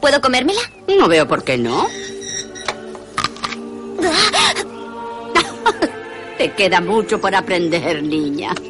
¿Puedo 0.00 0.20
comérmela? 0.20 0.60
No 0.98 1.08
veo 1.08 1.26
por 1.26 1.44
qué 1.44 1.58
no. 1.58 1.88
Te 6.38 6.52
queda 6.52 6.80
mucho 6.80 7.20
por 7.20 7.34
aprender, 7.34 8.02
niña. 8.02 8.54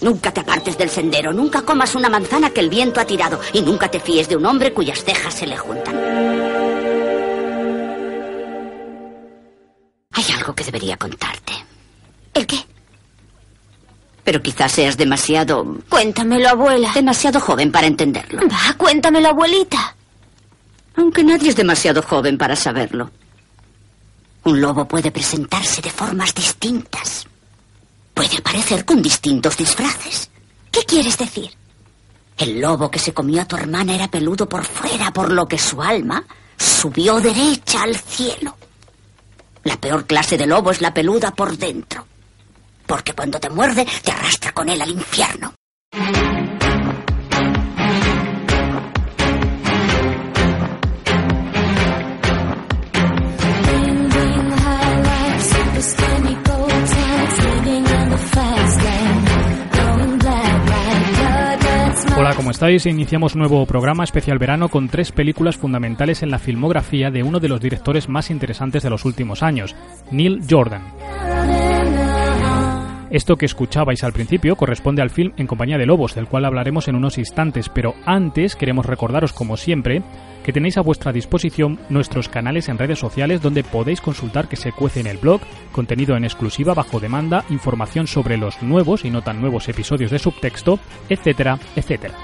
Nunca 0.00 0.32
te 0.32 0.40
apartes 0.40 0.78
del 0.78 0.90
sendero, 0.90 1.32
nunca 1.32 1.62
comas 1.62 1.96
una 1.96 2.08
manzana 2.08 2.50
que 2.50 2.60
el 2.60 2.70
viento 2.70 3.00
ha 3.00 3.04
tirado 3.04 3.40
y 3.52 3.62
nunca 3.62 3.90
te 3.90 3.98
fíes 3.98 4.28
de 4.28 4.36
un 4.36 4.46
hombre 4.46 4.72
cuyas 4.72 5.02
cejas 5.02 5.34
se 5.34 5.46
le 5.46 5.56
juntan. 5.56 5.96
Hay 10.12 10.24
algo 10.36 10.54
que 10.54 10.62
debería 10.62 10.96
contarte. 10.96 11.52
¿El 12.32 12.46
qué? 12.46 12.64
Pero 14.28 14.42
quizás 14.42 14.72
seas 14.72 14.98
demasiado... 14.98 15.78
Cuéntamelo, 15.88 16.50
abuela. 16.50 16.92
demasiado 16.92 17.40
joven 17.40 17.72
para 17.72 17.86
entenderlo. 17.86 18.42
Va, 18.42 18.74
cuéntamelo, 18.76 19.28
abuelita. 19.28 19.96
Aunque 20.96 21.24
nadie 21.24 21.48
es 21.48 21.56
demasiado 21.56 22.02
joven 22.02 22.36
para 22.36 22.54
saberlo. 22.54 23.10
Un 24.44 24.60
lobo 24.60 24.86
puede 24.86 25.10
presentarse 25.10 25.80
de 25.80 25.88
formas 25.88 26.34
distintas. 26.34 27.26
Puede 28.12 28.36
aparecer 28.36 28.84
con 28.84 29.00
distintos 29.00 29.56
disfraces. 29.56 30.28
¿Qué 30.70 30.84
quieres 30.84 31.16
decir? 31.16 31.50
El 32.36 32.60
lobo 32.60 32.90
que 32.90 32.98
se 32.98 33.14
comió 33.14 33.40
a 33.40 33.46
tu 33.46 33.56
hermana 33.56 33.94
era 33.94 34.08
peludo 34.08 34.46
por 34.46 34.66
fuera, 34.66 35.10
por 35.10 35.32
lo 35.32 35.48
que 35.48 35.56
su 35.56 35.80
alma 35.80 36.22
subió 36.58 37.18
derecha 37.18 37.82
al 37.82 37.96
cielo. 37.96 38.58
La 39.64 39.78
peor 39.78 40.04
clase 40.04 40.36
de 40.36 40.46
lobo 40.46 40.70
es 40.70 40.82
la 40.82 40.92
peluda 40.92 41.30
por 41.30 41.56
dentro. 41.56 42.04
Porque 42.88 43.12
cuando 43.12 43.38
te 43.38 43.50
muerde, 43.50 43.86
te 44.02 44.10
arrastra 44.10 44.50
con 44.52 44.68
él 44.70 44.80
al 44.80 44.88
infierno. 44.88 45.52
Hola, 62.16 62.34
¿cómo 62.34 62.50
estáis? 62.50 62.86
Iniciamos 62.86 63.36
nuevo 63.36 63.64
programa 63.66 64.02
especial 64.02 64.38
verano 64.38 64.70
con 64.70 64.88
tres 64.88 65.12
películas 65.12 65.56
fundamentales 65.58 66.22
en 66.22 66.30
la 66.30 66.38
filmografía 66.38 67.10
de 67.10 67.22
uno 67.22 67.38
de 67.38 67.48
los 67.48 67.60
directores 67.60 68.08
más 68.08 68.30
interesantes 68.30 68.82
de 68.82 68.90
los 68.90 69.04
últimos 69.04 69.42
años, 69.42 69.76
Neil 70.10 70.40
Jordan. 70.48 70.82
Esto 73.10 73.36
que 73.36 73.46
escuchabais 73.46 74.04
al 74.04 74.12
principio 74.12 74.56
corresponde 74.56 75.00
al 75.00 75.10
film 75.10 75.32
En 75.36 75.46
compañía 75.46 75.78
de 75.78 75.86
lobos, 75.86 76.14
del 76.14 76.26
cual 76.26 76.44
hablaremos 76.44 76.88
en 76.88 76.96
unos 76.96 77.16
instantes, 77.16 77.70
pero 77.70 77.94
antes 78.04 78.54
queremos 78.54 78.84
recordaros, 78.84 79.32
como 79.32 79.56
siempre, 79.56 80.02
que 80.44 80.52
tenéis 80.52 80.76
a 80.76 80.82
vuestra 80.82 81.12
disposición 81.12 81.78
nuestros 81.88 82.28
canales 82.28 82.68
en 82.68 82.78
redes 82.78 82.98
sociales 82.98 83.40
donde 83.40 83.64
podéis 83.64 84.02
consultar 84.02 84.48
que 84.48 84.56
se 84.56 84.72
cuece 84.72 85.00
en 85.00 85.06
el 85.06 85.18
blog, 85.18 85.40
contenido 85.72 86.16
en 86.16 86.24
exclusiva 86.24 86.74
bajo 86.74 87.00
demanda, 87.00 87.44
información 87.48 88.06
sobre 88.06 88.36
los 88.36 88.62
nuevos 88.62 89.04
y 89.04 89.10
no 89.10 89.22
tan 89.22 89.40
nuevos 89.40 89.68
episodios 89.68 90.10
de 90.10 90.18
subtexto, 90.18 90.78
etcétera, 91.08 91.58
etcétera. 91.76 92.14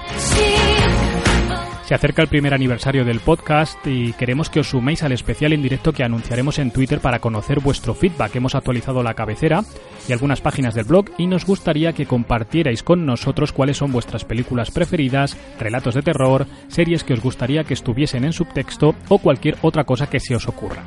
Se 1.85 1.93
acerca 1.93 2.23
el 2.23 2.27
primer 2.27 2.55
aniversario 2.55 3.05
del 3.05 3.19
podcast 3.19 3.77
y 3.85 4.13
queremos 4.13 4.49
que 4.49 4.59
os 4.59 4.69
suméis 4.69 5.03
al 5.03 5.11
especial 5.11 5.53
en 5.53 5.61
directo 5.61 5.93
que 5.93 6.03
anunciaremos 6.03 6.57
en 6.57 6.71
Twitter 6.71 6.99
para 6.99 7.19
conocer 7.19 7.59
vuestro 7.59 7.93
feedback. 7.93 8.35
Hemos 8.35 8.55
actualizado 8.55 9.03
la 9.03 9.13
cabecera 9.13 9.63
y 10.09 10.11
algunas 10.11 10.41
páginas 10.41 10.73
del 10.73 10.85
blog 10.85 11.11
y 11.19 11.27
nos 11.27 11.45
gustaría 11.45 11.93
que 11.93 12.07
compartierais 12.07 12.81
con 12.81 13.05
nosotros 13.05 13.51
cuáles 13.51 13.77
son 13.77 13.91
vuestras 13.91 14.25
películas 14.25 14.71
preferidas, 14.71 15.37
relatos 15.59 15.93
de 15.93 16.01
terror, 16.01 16.47
series 16.69 17.03
que 17.03 17.13
os 17.13 17.21
gustaría 17.21 17.63
que 17.63 17.75
estuviesen 17.75 18.25
en 18.25 18.33
subtexto 18.33 18.95
o 19.07 19.19
cualquier 19.19 19.55
otra 19.61 19.83
cosa 19.83 20.07
que 20.07 20.19
se 20.19 20.35
os 20.35 20.47
ocurra. 20.47 20.85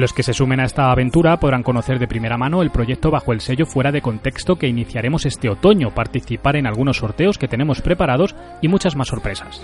Los 0.00 0.14
que 0.14 0.22
se 0.22 0.32
sumen 0.32 0.60
a 0.60 0.64
esta 0.64 0.90
aventura 0.90 1.36
podrán 1.38 1.62
conocer 1.62 1.98
de 1.98 2.08
primera 2.08 2.38
mano 2.38 2.62
el 2.62 2.70
proyecto 2.70 3.10
bajo 3.10 3.34
el 3.34 3.42
sello 3.42 3.66
fuera 3.66 3.92
de 3.92 4.00
contexto 4.00 4.56
que 4.56 4.66
iniciaremos 4.66 5.26
este 5.26 5.50
otoño, 5.50 5.90
participar 5.90 6.56
en 6.56 6.66
algunos 6.66 6.96
sorteos 6.96 7.36
que 7.36 7.48
tenemos 7.48 7.82
preparados 7.82 8.34
y 8.62 8.68
muchas 8.68 8.96
más 8.96 9.08
sorpresas. 9.08 9.60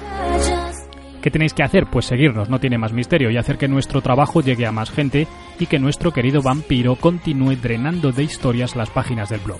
¿Qué 1.23 1.31
tenéis 1.31 1.55
que 1.55 1.63
hacer? 1.63 1.87
Pues 1.91 2.05
seguirnos, 2.05 2.51
no 2.51 2.61
tiene 2.61 2.77
más 2.77 2.93
misterio, 2.93 3.31
y 3.31 3.39
hacer 3.39 3.57
que 3.57 3.67
nuestro 3.67 4.03
trabajo 4.03 4.43
llegue 4.43 4.67
a 4.67 4.73
más 4.73 4.91
gente 4.91 5.27
y 5.59 5.65
que 5.65 5.79
nuestro 5.79 6.13
querido 6.13 6.43
vampiro 6.43 6.97
continúe 6.97 7.57
drenando 7.57 8.13
de 8.13 8.25
historias 8.25 8.77
las 8.77 8.91
páginas 8.91 9.31
del 9.31 9.41
blog. 9.41 9.59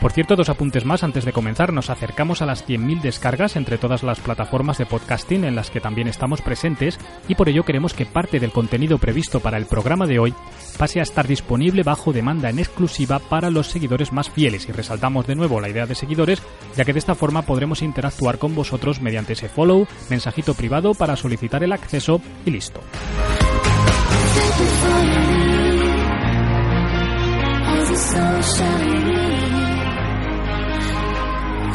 Por 0.00 0.12
cierto, 0.12 0.36
dos 0.36 0.48
apuntes 0.48 0.84
más 0.84 1.02
antes 1.02 1.24
de 1.24 1.32
comenzar. 1.32 1.72
Nos 1.72 1.90
acercamos 1.90 2.40
a 2.40 2.46
las 2.46 2.64
100.000 2.66 3.00
descargas 3.00 3.56
entre 3.56 3.78
todas 3.78 4.04
las 4.04 4.20
plataformas 4.20 4.78
de 4.78 4.86
podcasting 4.86 5.44
en 5.44 5.56
las 5.56 5.70
que 5.70 5.80
también 5.80 6.06
estamos 6.06 6.40
presentes 6.40 6.98
y 7.26 7.34
por 7.34 7.48
ello 7.48 7.64
queremos 7.64 7.94
que 7.94 8.06
parte 8.06 8.38
del 8.38 8.52
contenido 8.52 8.98
previsto 8.98 9.40
para 9.40 9.56
el 9.56 9.66
programa 9.66 10.06
de 10.06 10.20
hoy 10.20 10.34
pase 10.78 11.00
a 11.00 11.02
estar 11.02 11.26
disponible 11.26 11.82
bajo 11.82 12.12
demanda 12.12 12.48
en 12.48 12.60
exclusiva 12.60 13.18
para 13.18 13.50
los 13.50 13.66
seguidores 13.66 14.12
más 14.12 14.30
fieles. 14.30 14.68
Y 14.68 14.72
resaltamos 14.72 15.26
de 15.26 15.34
nuevo 15.34 15.60
la 15.60 15.68
idea 15.68 15.86
de 15.86 15.96
seguidores, 15.96 16.42
ya 16.76 16.84
que 16.84 16.92
de 16.92 17.00
esta 17.00 17.16
forma 17.16 17.42
podremos 17.42 17.82
interactuar 17.82 18.38
con 18.38 18.54
vosotros 18.54 19.00
mediante 19.00 19.32
ese 19.32 19.48
follow, 19.48 19.88
mensajito 20.10 20.54
privado 20.54 20.94
para 20.94 21.16
solicitar 21.16 21.64
el 21.64 21.72
acceso 21.72 22.20
y 22.46 22.52
listo. 22.52 22.80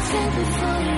feel 0.10 0.30
before 0.32 0.82
you 0.82 0.93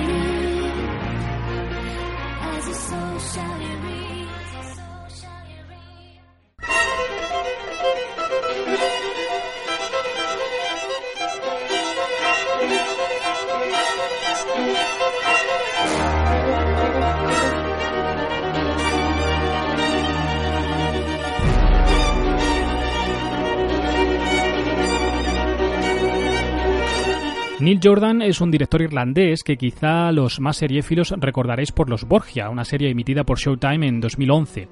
Neil 27.66 27.80
Jordan 27.82 28.22
es 28.22 28.40
un 28.40 28.52
director 28.52 28.80
irlandés 28.80 29.42
que 29.42 29.56
quizá 29.56 30.12
los 30.12 30.38
más 30.38 30.58
seriéfilos 30.58 31.12
recordaréis 31.18 31.72
por 31.72 31.90
Los 31.90 32.04
Borgia, 32.04 32.48
una 32.48 32.64
serie 32.64 32.90
emitida 32.90 33.24
por 33.24 33.40
Showtime 33.40 33.88
en 33.88 34.00
2011. 34.00 34.68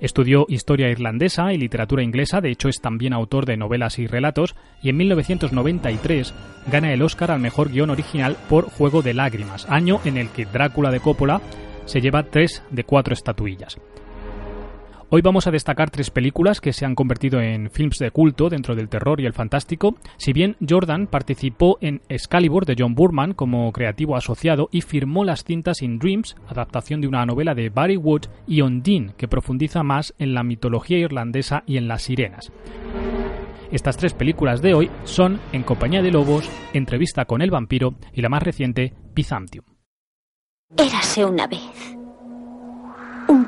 Estudió 0.00 0.46
historia 0.48 0.88
irlandesa 0.88 1.52
y 1.52 1.58
literatura 1.58 2.02
inglesa, 2.02 2.40
de 2.40 2.52
hecho 2.52 2.70
es 2.70 2.80
también 2.80 3.12
autor 3.12 3.44
de 3.44 3.58
novelas 3.58 3.98
y 3.98 4.06
relatos, 4.06 4.56
y 4.82 4.88
en 4.88 4.96
1993 4.96 6.32
gana 6.72 6.90
el 6.94 7.02
Oscar 7.02 7.32
al 7.32 7.40
mejor 7.40 7.70
guion 7.70 7.90
original 7.90 8.38
por 8.48 8.70
Juego 8.70 9.02
de 9.02 9.12
Lágrimas, 9.12 9.66
año 9.68 10.00
en 10.06 10.16
el 10.16 10.30
que 10.30 10.46
Drácula 10.46 10.90
de 10.90 11.00
Coppola 11.00 11.42
se 11.84 12.00
lleva 12.00 12.22
tres 12.22 12.62
de 12.70 12.84
cuatro 12.84 13.12
estatuillas. 13.12 13.76
Hoy 15.10 15.22
vamos 15.22 15.46
a 15.46 15.50
destacar 15.50 15.88
tres 15.88 16.10
películas 16.10 16.60
que 16.60 16.74
se 16.74 16.84
han 16.84 16.94
convertido 16.94 17.40
en 17.40 17.70
films 17.70 17.96
de 17.98 18.10
culto 18.10 18.50
dentro 18.50 18.74
del 18.74 18.90
terror 18.90 19.22
y 19.22 19.24
el 19.24 19.32
fantástico. 19.32 19.96
Si 20.18 20.34
bien 20.34 20.56
Jordan 20.68 21.06
participó 21.06 21.78
en 21.80 22.02
Excalibur 22.10 22.66
de 22.66 22.76
John 22.78 22.94
Burman 22.94 23.32
como 23.32 23.72
creativo 23.72 24.16
asociado 24.16 24.68
y 24.70 24.82
firmó 24.82 25.24
las 25.24 25.44
cintas 25.44 25.80
In 25.80 25.98
Dreams, 25.98 26.36
adaptación 26.46 27.00
de 27.00 27.08
una 27.08 27.24
novela 27.24 27.54
de 27.54 27.70
Barry 27.70 27.96
Wood, 27.96 28.26
y 28.46 28.60
Ondine, 28.60 29.14
que 29.16 29.28
profundiza 29.28 29.82
más 29.82 30.14
en 30.18 30.34
la 30.34 30.42
mitología 30.42 30.98
irlandesa 30.98 31.62
y 31.66 31.78
en 31.78 31.88
las 31.88 32.02
sirenas. 32.02 32.52
Estas 33.72 33.96
tres 33.96 34.12
películas 34.12 34.60
de 34.60 34.74
hoy 34.74 34.90
son 35.04 35.40
En 35.52 35.62
compañía 35.62 36.02
de 36.02 36.10
lobos, 36.10 36.50
Entrevista 36.74 37.24
con 37.24 37.40
el 37.40 37.50
vampiro 37.50 37.94
y 38.12 38.20
la 38.20 38.28
más 38.28 38.42
reciente, 38.42 38.92
Byzantium. 39.14 39.64
Érase 40.76 41.24
una 41.24 41.46
vez 41.46 41.96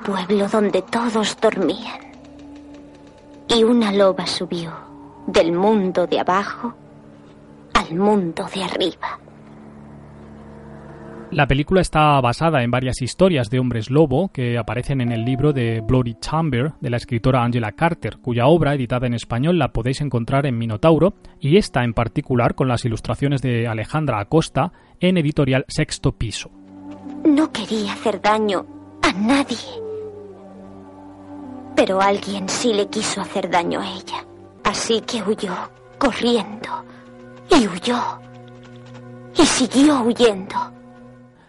pueblo 0.00 0.48
donde 0.48 0.82
todos 0.82 1.36
dormían. 1.40 2.00
Y 3.48 3.64
una 3.64 3.92
loba 3.92 4.26
subió 4.26 4.72
del 5.26 5.52
mundo 5.52 6.06
de 6.06 6.20
abajo 6.20 6.74
al 7.74 7.94
mundo 7.94 8.46
de 8.54 8.64
arriba. 8.64 9.18
La 11.32 11.46
película 11.46 11.80
está 11.80 12.20
basada 12.20 12.64
en 12.64 12.72
varias 12.72 13.00
historias 13.02 13.50
de 13.50 13.60
hombres 13.60 13.88
lobo 13.88 14.30
que 14.32 14.58
aparecen 14.58 15.00
en 15.00 15.12
el 15.12 15.24
libro 15.24 15.52
de 15.52 15.80
Bloody 15.80 16.16
Chamber 16.20 16.72
de 16.80 16.90
la 16.90 16.96
escritora 16.96 17.44
Angela 17.44 17.70
Carter, 17.70 18.18
cuya 18.18 18.48
obra 18.48 18.74
editada 18.74 19.06
en 19.06 19.14
español 19.14 19.56
la 19.56 19.72
podéis 19.72 20.00
encontrar 20.00 20.44
en 20.46 20.58
Minotauro, 20.58 21.14
y 21.38 21.56
esta 21.56 21.84
en 21.84 21.94
particular 21.94 22.56
con 22.56 22.66
las 22.66 22.84
ilustraciones 22.84 23.42
de 23.42 23.68
Alejandra 23.68 24.18
Acosta 24.18 24.72
en 24.98 25.18
editorial 25.18 25.64
Sexto 25.68 26.10
Piso. 26.10 26.50
No 27.24 27.52
quería 27.52 27.92
hacer 27.92 28.20
daño 28.20 28.66
a 29.02 29.12
nadie. 29.12 29.89
Pero 31.80 31.98
alguien 31.98 32.46
sí 32.46 32.74
le 32.74 32.88
quiso 32.88 33.22
hacer 33.22 33.48
daño 33.48 33.80
a 33.80 33.88
ella. 33.88 34.22
Así 34.64 35.00
que 35.00 35.22
huyó, 35.22 35.54
corriendo. 35.96 36.84
Y 37.50 37.66
huyó. 37.66 37.98
Y 39.34 39.46
siguió 39.46 40.02
huyendo. 40.02 40.56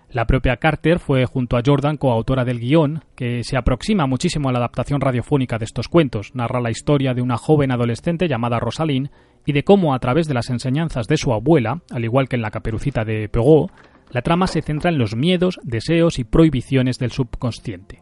La 0.10 0.26
propia 0.26 0.56
Carter 0.56 1.00
fue 1.00 1.26
junto 1.26 1.58
a 1.58 1.62
Jordan 1.66 1.98
coautora 1.98 2.46
del 2.46 2.62
guion, 2.62 3.04
que 3.14 3.44
se 3.44 3.58
aproxima 3.58 4.08
muchísimo 4.08 4.48
a 4.48 4.54
la 4.54 4.60
adaptación 4.60 5.02
radiofónica 5.02 5.58
de 5.58 5.66
estos 5.66 5.90
cuentos. 5.90 6.34
Narra 6.34 6.62
la 6.62 6.72
historia 6.72 7.14
de 7.14 7.22
una 7.22 7.36
joven 7.36 7.74
adolescente 7.74 8.30
llamada 8.30 8.58
Rosalind 8.62 9.10
y 9.46 9.52
de 9.52 9.66
cómo 9.66 9.94
a 9.94 10.00
través 10.00 10.30
de 10.30 10.34
las 10.34 10.50
enseñanzas 10.50 11.08
de 11.08 11.18
su 11.18 11.34
abuela, 11.34 11.82
al 11.92 12.06
igual 12.06 12.30
que 12.30 12.38
en 12.38 12.42
la 12.42 12.52
caperucita 12.52 13.04
de 13.04 13.28
Perrault, 13.28 13.70
la 14.12 14.22
trama 14.22 14.48
se 14.48 14.62
centra 14.62 14.92
en 14.92 14.98
los 14.98 15.14
miedos, 15.14 15.60
deseos 15.64 16.20
y 16.20 16.24
prohibiciones 16.24 17.00
del 17.00 17.12
subconsciente. 17.12 18.02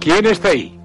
¿Quién 0.00 0.24
está 0.24 0.48
ahí? 0.48 0.78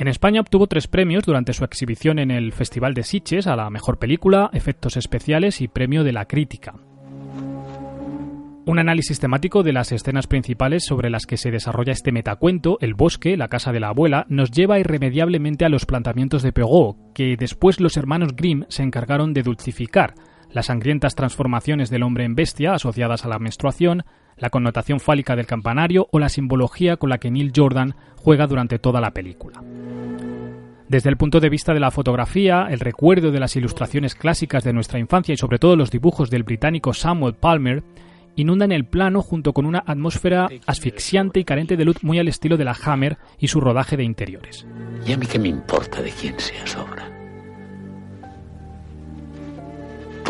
En 0.00 0.08
España 0.08 0.40
obtuvo 0.40 0.66
tres 0.66 0.86
premios 0.86 1.24
durante 1.24 1.52
su 1.52 1.62
exhibición 1.62 2.18
en 2.18 2.30
el 2.30 2.52
Festival 2.52 2.94
de 2.94 3.02
Sitges 3.02 3.46
a 3.46 3.54
la 3.54 3.68
mejor 3.68 3.98
película, 3.98 4.48
efectos 4.54 4.96
especiales 4.96 5.60
y 5.60 5.68
premio 5.68 6.04
de 6.04 6.12
la 6.14 6.24
crítica. 6.24 6.72
Un 8.64 8.78
análisis 8.78 9.20
temático 9.20 9.62
de 9.62 9.74
las 9.74 9.92
escenas 9.92 10.26
principales 10.26 10.86
sobre 10.86 11.10
las 11.10 11.26
que 11.26 11.36
se 11.36 11.50
desarrolla 11.50 11.92
este 11.92 12.12
metacuento, 12.12 12.78
el 12.80 12.94
bosque, 12.94 13.36
la 13.36 13.48
casa 13.48 13.72
de 13.72 13.80
la 13.80 13.88
abuela, 13.88 14.24
nos 14.30 14.50
lleva 14.50 14.78
irremediablemente 14.78 15.66
a 15.66 15.68
los 15.68 15.84
planteamientos 15.84 16.42
de 16.42 16.52
Perrault, 16.52 16.96
que 17.12 17.36
después 17.38 17.78
los 17.78 17.98
hermanos 17.98 18.34
Grimm 18.34 18.64
se 18.68 18.82
encargaron 18.82 19.34
de 19.34 19.42
dulcificar, 19.42 20.14
las 20.52 20.66
sangrientas 20.66 21.14
transformaciones 21.14 21.90
del 21.90 22.02
hombre 22.02 22.24
en 22.24 22.34
bestia 22.34 22.74
asociadas 22.74 23.24
a 23.24 23.28
la 23.28 23.38
menstruación, 23.38 24.04
la 24.36 24.50
connotación 24.50 25.00
fálica 25.00 25.36
del 25.36 25.46
campanario 25.46 26.08
o 26.10 26.18
la 26.18 26.28
simbología 26.28 26.96
con 26.96 27.10
la 27.10 27.18
que 27.18 27.30
Neil 27.30 27.52
Jordan 27.54 27.94
juega 28.16 28.46
durante 28.46 28.78
toda 28.78 29.00
la 29.00 29.12
película. 29.12 29.62
Desde 30.88 31.08
el 31.08 31.16
punto 31.16 31.38
de 31.38 31.50
vista 31.50 31.72
de 31.72 31.78
la 31.78 31.92
fotografía, 31.92 32.66
el 32.68 32.80
recuerdo 32.80 33.30
de 33.30 33.38
las 33.38 33.54
ilustraciones 33.54 34.16
clásicas 34.16 34.64
de 34.64 34.72
nuestra 34.72 34.98
infancia 34.98 35.32
y 35.32 35.36
sobre 35.36 35.60
todo 35.60 35.76
los 35.76 35.90
dibujos 35.90 36.30
del 36.30 36.42
británico 36.42 36.92
Samuel 36.94 37.34
Palmer 37.34 37.84
inundan 38.34 38.72
el 38.72 38.84
plano 38.84 39.22
junto 39.22 39.52
con 39.52 39.66
una 39.66 39.84
atmósfera 39.86 40.48
asfixiante 40.66 41.38
y 41.38 41.44
carente 41.44 41.76
de 41.76 41.84
luz 41.84 42.02
muy 42.02 42.18
al 42.18 42.28
estilo 42.28 42.56
de 42.56 42.64
la 42.64 42.76
Hammer 42.84 43.18
y 43.38 43.48
su 43.48 43.60
rodaje 43.60 43.96
de 43.96 44.04
interiores. 44.04 44.66
¿Y 45.06 45.12
a 45.12 45.16
mí 45.16 45.26
qué 45.26 45.38
me 45.38 45.48
importa 45.48 46.02
de 46.02 46.10
quién 46.10 46.38
sea 46.40 46.66
sobra? 46.66 47.19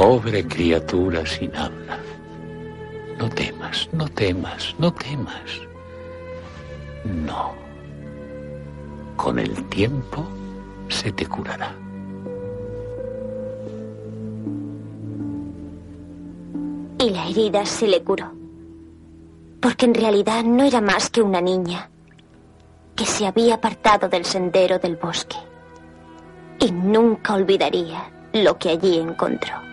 Pobre 0.00 0.47
criatura 0.47 1.26
sin 1.26 1.55
habla. 1.55 1.99
No 3.19 3.29
temas, 3.29 3.87
no 3.93 4.08
temas, 4.08 4.75
no 4.79 4.91
temas. 4.91 5.61
No. 7.05 7.52
Con 9.14 9.38
el 9.38 9.69
tiempo 9.69 10.26
se 10.88 11.12
te 11.12 11.26
curará. 11.26 11.75
Y 16.99 17.11
la 17.11 17.29
herida 17.29 17.67
se 17.67 17.87
le 17.87 18.02
curó. 18.02 18.32
Porque 19.61 19.85
en 19.85 19.93
realidad 19.93 20.44
no 20.44 20.64
era 20.64 20.81
más 20.81 21.11
que 21.11 21.20
una 21.20 21.43
niña 21.43 21.91
que 22.97 23.05
se 23.05 23.26
había 23.26 23.56
apartado 23.56 24.08
del 24.08 24.25
sendero 24.25 24.79
del 24.79 24.97
bosque. 24.97 25.37
Y 26.58 26.73
nunca 26.73 27.35
olvidaría 27.35 28.11
lo 28.32 28.56
que 28.56 28.70
allí 28.70 28.99
encontró. 28.99 29.70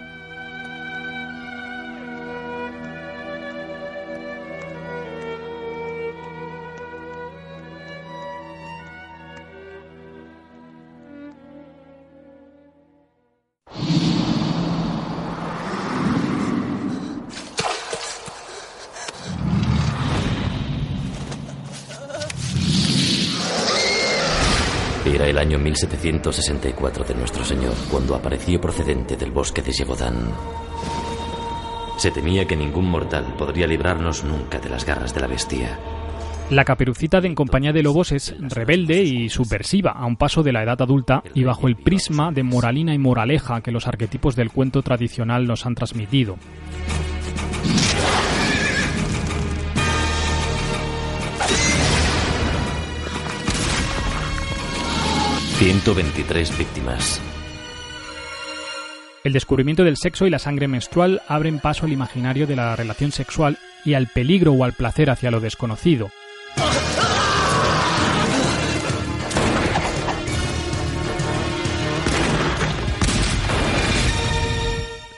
El 25.38 25.50
año 25.50 25.60
1764 25.60 27.04
de 27.04 27.14
nuestro 27.14 27.46
Señor 27.46 27.74
cuando 27.92 28.16
apareció 28.16 28.60
procedente 28.60 29.16
del 29.16 29.30
bosque 29.30 29.62
de 29.62 29.72
Yegodán. 29.72 30.32
Se 31.98 32.10
temía 32.10 32.46
que 32.46 32.56
ningún 32.56 32.90
mortal 32.90 33.36
podría 33.38 33.68
librarnos 33.68 34.24
nunca 34.24 34.58
de 34.60 34.70
las 34.70 34.84
garras 34.84 35.14
de 35.14 35.22
la 35.22 35.28
bestia. 35.28 35.78
La 36.50 36.66
caperucita 36.66 37.22
de 37.22 37.28
En 37.28 37.36
compañía 37.36 37.72
de 37.72 37.84
lobos 37.84 38.14
es 38.14 38.34
rebelde 38.40 39.04
y 39.04 39.30
subversiva 39.30 39.92
a 39.92 40.08
un 40.08 40.16
paso 40.16 40.42
de 40.42 40.54
la 40.54 40.64
edad 40.64 40.82
adulta 40.82 41.22
y 41.36 41.44
bajo 41.44 41.68
el 41.68 41.76
prisma 41.76 42.32
de 42.32 42.42
moralina 42.42 42.96
y 42.96 42.98
moraleja 42.98 43.62
que 43.62 43.72
los 43.72 43.86
arquetipos 43.86 44.36
del 44.36 44.50
cuento 44.50 44.82
tradicional 44.82 45.46
nos 45.46 45.68
han 45.68 45.76
transmitido. 45.76 46.38
123 55.58 56.56
víctimas. 56.56 57.20
El 59.24 59.34
descubrimiento 59.34 59.84
del 59.84 59.98
sexo 59.98 60.28
y 60.28 60.30
la 60.30 60.38
sangre 60.38 60.68
menstrual 60.68 61.24
abren 61.28 61.58
paso 61.58 61.88
al 61.88 61.92
imaginario 61.92 62.46
de 62.46 62.56
la 62.56 62.76
relación 62.76 63.12
sexual 63.12 63.58
y 63.84 63.96
al 63.96 64.06
peligro 64.06 64.52
o 64.52 64.64
al 64.64 64.74
placer 64.74 65.10
hacia 65.10 65.32
lo 65.32 65.40
desconocido. 65.40 66.12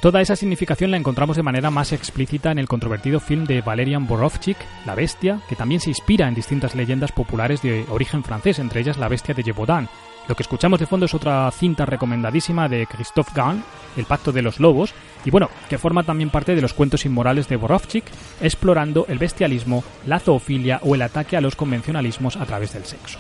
Toda 0.02 0.22
esa 0.22 0.38
significación 0.38 0.92
la 0.92 0.98
encontramos 0.98 1.36
de 1.36 1.44
manera 1.44 1.70
más 1.70 1.92
explícita 1.92 2.54
en 2.54 2.60
el 2.60 2.70
controvertido 2.70 3.20
film 3.20 3.44
de 3.44 3.60
Valerian 3.60 4.08
Borovchik, 4.08 4.56
La 4.86 4.96
Bestia, 4.96 5.42
que 5.50 5.58
también 5.58 5.82
se 5.82 5.90
inspira 5.90 6.30
en 6.30 6.36
distintas 6.36 6.74
leyendas 6.74 7.12
populares 7.12 7.62
de 7.62 7.86
origen 7.90 8.24
francés, 8.24 8.60
entre 8.60 8.80
ellas 8.80 8.98
La 8.98 9.10
Bestia 9.10 9.36
de 9.36 9.44
Gévaudan, 9.44 9.90
lo 10.30 10.36
que 10.36 10.44
escuchamos 10.44 10.80
de 10.80 10.86
fondo 10.86 11.08
es 11.08 11.14
otra 11.16 11.50
cinta 11.50 11.88
recomendadísima 11.88 12.70
de 12.70 12.86
Christophe 12.86 13.32
Gans, 13.34 13.66
El 13.98 14.06
Pacto 14.06 14.32
de 14.32 14.44
los 14.44 14.60
Lobos, 14.60 14.94
y 15.26 15.32
bueno, 15.32 15.50
que 15.68 15.80
forma 15.80 16.04
también 16.04 16.30
parte 16.30 16.54
de 16.54 16.62
los 16.62 16.76
cuentos 16.76 17.04
inmorales 17.04 17.50
de 17.50 17.56
Borovchik, 17.56 18.04
explorando 18.40 19.08
el 19.10 19.18
bestialismo, 19.18 19.84
la 20.06 20.20
zoofilia 20.20 20.82
o 20.84 20.94
el 20.94 21.02
ataque 21.02 21.36
a 21.36 21.42
los 21.42 21.56
convencionalismos 21.56 22.38
a 22.38 22.46
través 22.46 22.74
del 22.74 22.86
sexo. 22.86 23.18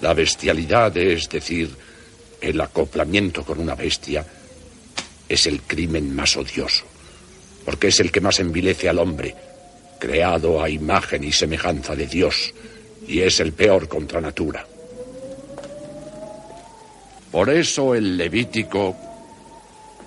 La 0.00 0.14
bestialidad, 0.14 0.96
es 0.96 1.28
decir, 1.28 1.76
el 2.40 2.58
acoplamiento 2.62 3.44
con 3.44 3.60
una 3.60 3.74
bestia, 3.74 4.24
es 5.28 5.46
el 5.46 5.60
crimen 5.60 6.16
más 6.16 6.34
odioso, 6.34 6.86
porque 7.66 7.88
es 7.88 8.00
el 8.00 8.10
que 8.10 8.22
más 8.22 8.40
envilece 8.40 8.88
al 8.88 9.00
hombre, 9.00 9.34
creado 9.98 10.62
a 10.62 10.70
imagen 10.70 11.24
y 11.24 11.32
semejanza 11.32 11.94
de 11.94 12.06
Dios, 12.06 12.54
y 13.08 13.20
es 13.22 13.40
el 13.40 13.52
peor 13.52 13.88
contra 13.88 14.20
natura. 14.20 14.64
Por 17.32 17.50
eso 17.50 17.94
el 17.94 18.16
Levítico, 18.16 18.96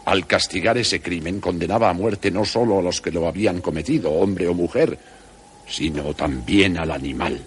al 0.06 0.26
castigar 0.26 0.78
ese 0.78 1.02
crimen, 1.02 1.42
condenaba 1.42 1.90
a 1.90 1.94
muerte 1.94 2.32
no 2.32 2.46
solo 2.46 2.80
a 2.80 2.82
los 2.82 3.02
que 3.02 3.12
lo 3.12 3.28
habían 3.28 3.62
cometido, 3.62 4.12
hombre 4.12 4.48
o 4.48 4.54
mujer, 4.54 4.98
sino 5.68 6.14
también 6.14 6.78
al 6.78 6.92
animal. 6.92 7.42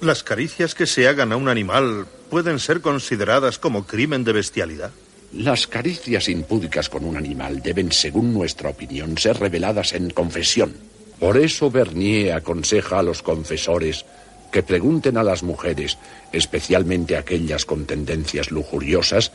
¿Las 0.00 0.22
caricias 0.22 0.74
que 0.74 0.86
se 0.86 1.06
hagan 1.06 1.32
a 1.32 1.36
un 1.36 1.48
animal 1.48 2.06
pueden 2.28 2.58
ser 2.58 2.80
consideradas 2.80 3.58
como 3.58 3.86
crimen 3.86 4.24
de 4.24 4.32
bestialidad? 4.32 4.90
Las 5.32 5.66
caricias 5.66 6.28
impúdicas 6.28 6.88
con 6.88 7.04
un 7.04 7.16
animal 7.16 7.62
deben, 7.62 7.90
según 7.90 8.34
nuestra 8.34 8.70
opinión, 8.70 9.16
ser 9.16 9.38
reveladas 9.38 9.92
en 9.92 10.10
confesión. 10.10 10.74
Por 11.18 11.38
eso 11.38 11.70
Bernier 11.70 12.34
aconseja 12.34 12.98
a 12.98 13.02
los 13.02 13.22
confesores 13.22 14.04
que 14.52 14.62
pregunten 14.62 15.16
a 15.16 15.24
las 15.24 15.42
mujeres, 15.42 15.98
especialmente 16.30 17.16
aquellas 17.16 17.64
con 17.64 17.86
tendencias 17.86 18.52
lujuriosas, 18.52 19.32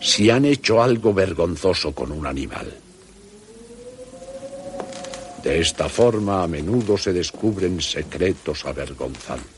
si 0.00 0.30
han 0.30 0.44
hecho 0.44 0.82
algo 0.82 1.14
vergonzoso 1.14 1.94
con 1.94 2.10
un 2.10 2.26
animal. 2.26 2.74
De 5.44 5.60
esta 5.60 5.88
forma 5.88 6.42
a 6.42 6.48
menudo 6.48 6.98
se 6.98 7.12
descubren 7.12 7.80
secretos 7.80 8.64
avergonzantes. 8.64 9.56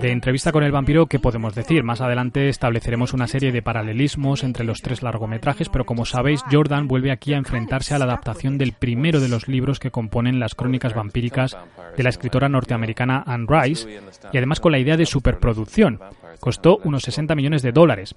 De 0.00 0.10
entrevista 0.10 0.52
con 0.52 0.62
el 0.62 0.72
vampiro, 0.72 1.06
¿qué 1.06 1.18
podemos 1.18 1.54
decir? 1.54 1.82
Más 1.82 2.00
adelante 2.00 2.48
estableceremos 2.48 3.12
una 3.12 3.26
serie 3.26 3.52
de 3.52 3.62
paralelismos 3.62 4.44
entre 4.44 4.64
los 4.64 4.82
tres 4.82 5.02
largometrajes, 5.02 5.68
pero 5.68 5.84
como 5.84 6.04
sabéis, 6.04 6.42
Jordan 6.50 6.88
vuelve 6.88 7.10
aquí 7.10 7.32
a 7.32 7.38
enfrentarse 7.38 7.94
a 7.94 7.98
la 7.98 8.04
adaptación 8.04 8.58
del 8.58 8.72
primero 8.72 9.20
de 9.20 9.28
los 9.28 9.48
libros 9.48 9.78
que 9.78 9.90
componen 9.90 10.40
las 10.40 10.54
crónicas 10.54 10.94
vampíricas 10.94 11.56
de 11.96 12.02
la 12.02 12.10
escritora 12.10 12.48
norteamericana 12.48 13.22
Anne 13.26 13.46
Rice, 13.48 14.00
y 14.32 14.36
además 14.36 14.60
con 14.60 14.72
la 14.72 14.78
idea 14.78 14.96
de 14.96 15.06
superproducción. 15.06 16.00
Costó 16.38 16.78
unos 16.84 17.02
60 17.02 17.34
millones 17.34 17.62
de 17.62 17.72
dólares. 17.72 18.14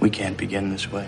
We 0.00 0.10
can't 0.10 0.36
begin 0.36 0.72
this 0.72 0.90
way. 0.90 1.06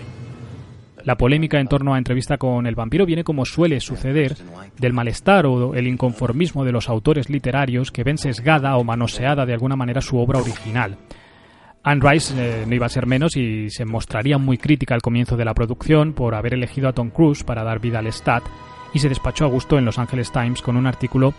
La 1.05 1.17
polémica 1.17 1.59
en 1.59 1.67
torno 1.67 1.93
a 1.93 1.99
entrevista 1.99 2.39
con 2.39 2.65
el 2.65 2.73
vampiro 2.73 3.05
viene, 3.05 3.23
como 3.23 3.45
suele 3.45 3.79
suceder, 3.79 4.35
del 4.79 4.91
malestar 4.91 5.45
o 5.45 5.75
el 5.75 5.85
inconformismo 5.85 6.65
de 6.65 6.71
los 6.71 6.89
autores 6.89 7.29
literarios 7.29 7.91
que 7.91 8.03
ven 8.03 8.17
sesgada 8.17 8.75
o 8.75 8.83
manoseada 8.83 9.45
de 9.45 9.53
alguna 9.53 9.75
manera 9.75 10.01
su 10.01 10.17
obra 10.17 10.39
original. 10.39 10.97
Anne 11.83 12.01
Rice 12.03 12.33
eh, 12.35 12.65
no 12.65 12.73
iba 12.73 12.87
a 12.87 12.89
ser 12.89 13.05
menos 13.05 13.37
y 13.37 13.69
se 13.69 13.85
mostraría 13.85 14.39
muy 14.39 14.57
crítica 14.57 14.95
al 14.95 15.03
comienzo 15.03 15.37
de 15.37 15.45
la 15.45 15.53
producción 15.53 16.13
por 16.13 16.33
haber 16.33 16.55
elegido 16.55 16.89
a 16.89 16.93
Tom 16.93 17.11
Cruise 17.11 17.43
para 17.43 17.63
dar 17.63 17.79
vida 17.79 17.99
al 17.99 18.11
Stat 18.11 18.43
y 18.91 18.97
se 18.97 19.07
despachó 19.07 19.45
a 19.45 19.49
gusto 19.49 19.77
en 19.77 19.85
Los 19.85 19.99
Angeles 19.99 20.31
Times 20.31 20.63
con 20.63 20.75
un 20.75 20.87
artículo 20.87 21.35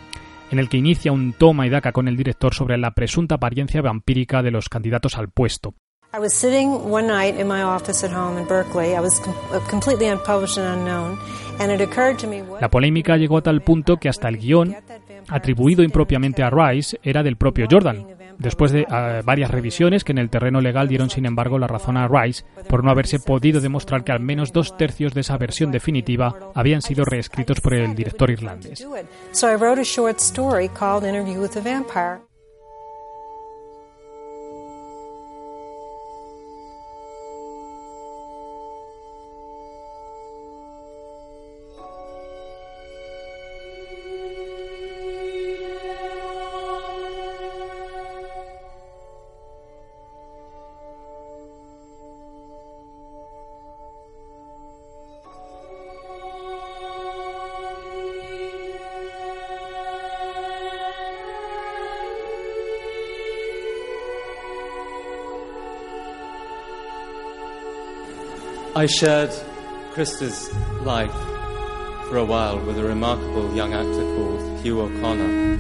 en 0.53 0.61
el 0.61 0.69
que 0.69 0.77
inicia 0.77 1.11
un 1.11 1.33
toma 1.33 1.67
y 1.67 1.71
daca 1.71 1.91
con 1.91 2.07
el 2.07 2.17
director 2.17 2.55
sobre 2.55 2.79
la 2.79 2.93
presunta 2.93 3.35
apariencia 3.35 3.83
vampírica 3.83 4.45
de 4.45 4.53
los 4.53 4.69
candidatos 4.69 5.19
al 5.19 5.31
puesto. 5.31 5.75
I 6.13 6.19
was 6.19 6.33
sitting 6.33 6.91
one 6.91 7.09
night 7.09 7.39
in 7.39 7.47
my 7.47 7.63
office 7.63 8.05
at 8.05 8.13
home 8.13 8.39
in 8.39 8.47
Berkeley. 8.47 8.95
I 8.95 9.01
was 9.01 9.21
uh, 9.21 9.61
completely 9.69 10.07
unpublished 10.07 10.57
and 10.57 10.67
unknown, 10.67 11.19
and 11.59 11.71
it 11.71 11.81
occurred 11.81 12.19
to 12.19 12.27
me. 12.27 12.43
La 12.61 12.71
polémica 12.71 13.17
llegó 13.17 13.39
a 13.39 13.43
tal 13.43 13.61
punto 13.61 13.97
que 13.97 14.09
hasta 14.09 14.29
el 14.29 14.39
guion, 14.39 14.75
atribuido 15.29 15.83
impropiamente 15.83 16.43
a 16.43 16.51
Rice, 16.51 16.99
era 17.03 17.23
del 17.23 17.37
propio 17.37 17.67
Jordan. 17.71 18.07
Después 18.39 18.71
de 18.71 18.83
uh, 18.83 19.25
varias 19.25 19.51
revisiones 19.51 20.05
que 20.05 20.13
en 20.13 20.19
el 20.19 20.29
terreno 20.29 20.61
legal 20.61 20.89
dieron 20.89 21.09
sin 21.09 21.25
embargo 21.27 21.59
la 21.59 21.67
razón 21.67 21.97
a 21.97 22.07
Rice 22.07 22.45
por 22.69 22.85
no 22.85 22.91
haberse 22.91 23.19
podido 23.19 23.61
demostrar 23.61 24.05
que 24.05 24.13
al 24.13 24.21
menos 24.21 24.53
dos 24.53 24.77
tercios 24.77 25.15
de 25.15 25.23
esa 25.23 25.39
versión 25.39 25.73
definitiva 25.73 26.35
habían 26.55 26.83
sido 26.83 27.05
reescritos 27.05 27.61
por 27.61 27.75
el 27.75 27.95
director 27.95 28.31
irlandés. 28.31 28.87
I 68.87 68.89
shared 68.89 69.31
Krista's 69.97 70.49
life 70.85 71.11
for 72.09 72.19
a 72.19 72.25
while 72.25 72.65
with 72.65 72.79
a 72.79 72.85
remarkable 72.85 73.53
young 73.53 73.75
actor 73.75 74.05
called 74.15 74.65
Hugh 74.65 74.79
O'Connor. 74.79 75.59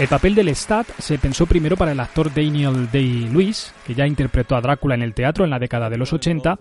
El 0.00 0.08
papel 0.08 0.34
del 0.34 0.46
Lestat 0.46 0.88
se 0.98 1.18
pensó 1.18 1.46
primero 1.46 1.76
para 1.76 1.92
el 1.92 2.00
actor 2.00 2.34
Daniel 2.34 2.88
Day-Lewis, 2.90 3.72
que 3.86 3.94
ya 3.94 4.08
interpretó 4.08 4.56
a 4.56 4.60
Drácula 4.60 4.96
en 4.96 5.02
el 5.02 5.14
teatro 5.14 5.44
en 5.44 5.50
la 5.50 5.60
década 5.60 5.88
de 5.88 5.98
los 5.98 6.12
80, 6.12 6.58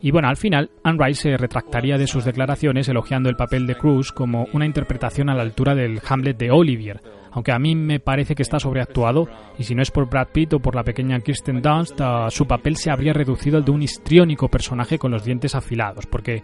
y 0.00 0.10
bueno, 0.10 0.28
al 0.28 0.38
final, 0.38 0.70
Anne 0.82 1.04
Rice 1.04 1.22
se 1.22 1.36
retractaría 1.36 1.98
de 1.98 2.06
sus 2.06 2.24
declaraciones 2.24 2.88
elogiando 2.88 3.28
el 3.28 3.36
papel 3.36 3.66
de 3.66 3.76
Cruz 3.76 4.10
como 4.10 4.48
una 4.54 4.64
interpretación 4.64 5.28
a 5.28 5.34
la 5.34 5.42
altura 5.42 5.74
del 5.74 6.00
Hamlet 6.08 6.38
de 6.38 6.50
Olivier, 6.50 7.02
aunque 7.34 7.52
a 7.52 7.58
mí 7.58 7.74
me 7.74 8.00
parece 8.00 8.34
que 8.34 8.42
está 8.42 8.58
sobreactuado 8.58 9.28
y 9.58 9.64
si 9.64 9.74
no 9.74 9.82
es 9.82 9.90
por 9.90 10.08
Brad 10.08 10.28
Pitt 10.28 10.54
o 10.54 10.60
por 10.60 10.74
la 10.74 10.84
pequeña 10.84 11.18
Kirsten 11.20 11.60
Dunst, 11.60 12.00
su 12.30 12.46
papel 12.46 12.76
se 12.76 12.90
habría 12.90 13.12
reducido 13.12 13.58
al 13.58 13.64
de 13.64 13.72
un 13.72 13.82
histriónico 13.82 14.48
personaje 14.48 14.98
con 14.98 15.10
los 15.10 15.24
dientes 15.24 15.54
afilados, 15.54 16.06
porque 16.06 16.42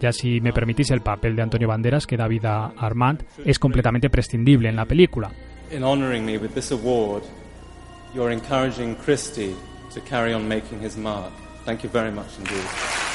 ya 0.00 0.12
si 0.12 0.40
me 0.40 0.52
permitís 0.52 0.90
el 0.90 1.00
papel 1.00 1.36
de 1.36 1.42
Antonio 1.42 1.68
Banderas 1.68 2.06
que 2.06 2.16
da 2.16 2.26
vida 2.26 2.72
a 2.76 2.86
Armand 2.86 3.24
es 3.44 3.58
completamente 3.58 4.10
prescindible 4.10 4.68
en 4.68 4.76
la 4.76 4.84
película. 4.84 5.30
You're 8.14 8.30
encouraging 8.30 8.94
Christie 8.96 9.56
to 9.94 10.00
carry 10.02 10.34
on 10.34 10.46
making 10.46 10.80
his 10.80 10.98
mark. 10.98 11.32
Thank 11.64 11.82
you 11.82 11.88
very 11.88 12.10
much 12.10 12.38
indeed. 12.38 13.11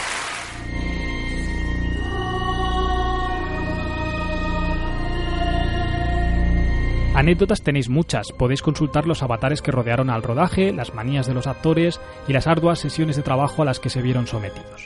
Anécdotas 7.18 7.64
tenéis 7.64 7.90
muchas, 7.90 8.32
podéis 8.32 8.62
consultar 8.62 9.08
los 9.08 9.24
avatares 9.24 9.64
que 9.64 9.72
rodearon 9.72 10.12
al 10.12 10.22
rodaje, 10.22 10.72
las 10.72 10.94
manías 10.94 11.26
de 11.26 11.34
los 11.34 11.48
actores 11.48 12.00
y 12.28 12.34
las 12.34 12.46
arduas 12.46 12.78
sesiones 12.78 13.16
de 13.16 13.24
trabajo 13.24 13.64
a 13.64 13.66
las 13.66 13.80
que 13.80 13.90
se 13.90 14.04
vieron 14.04 14.28
sometidos. 14.28 14.86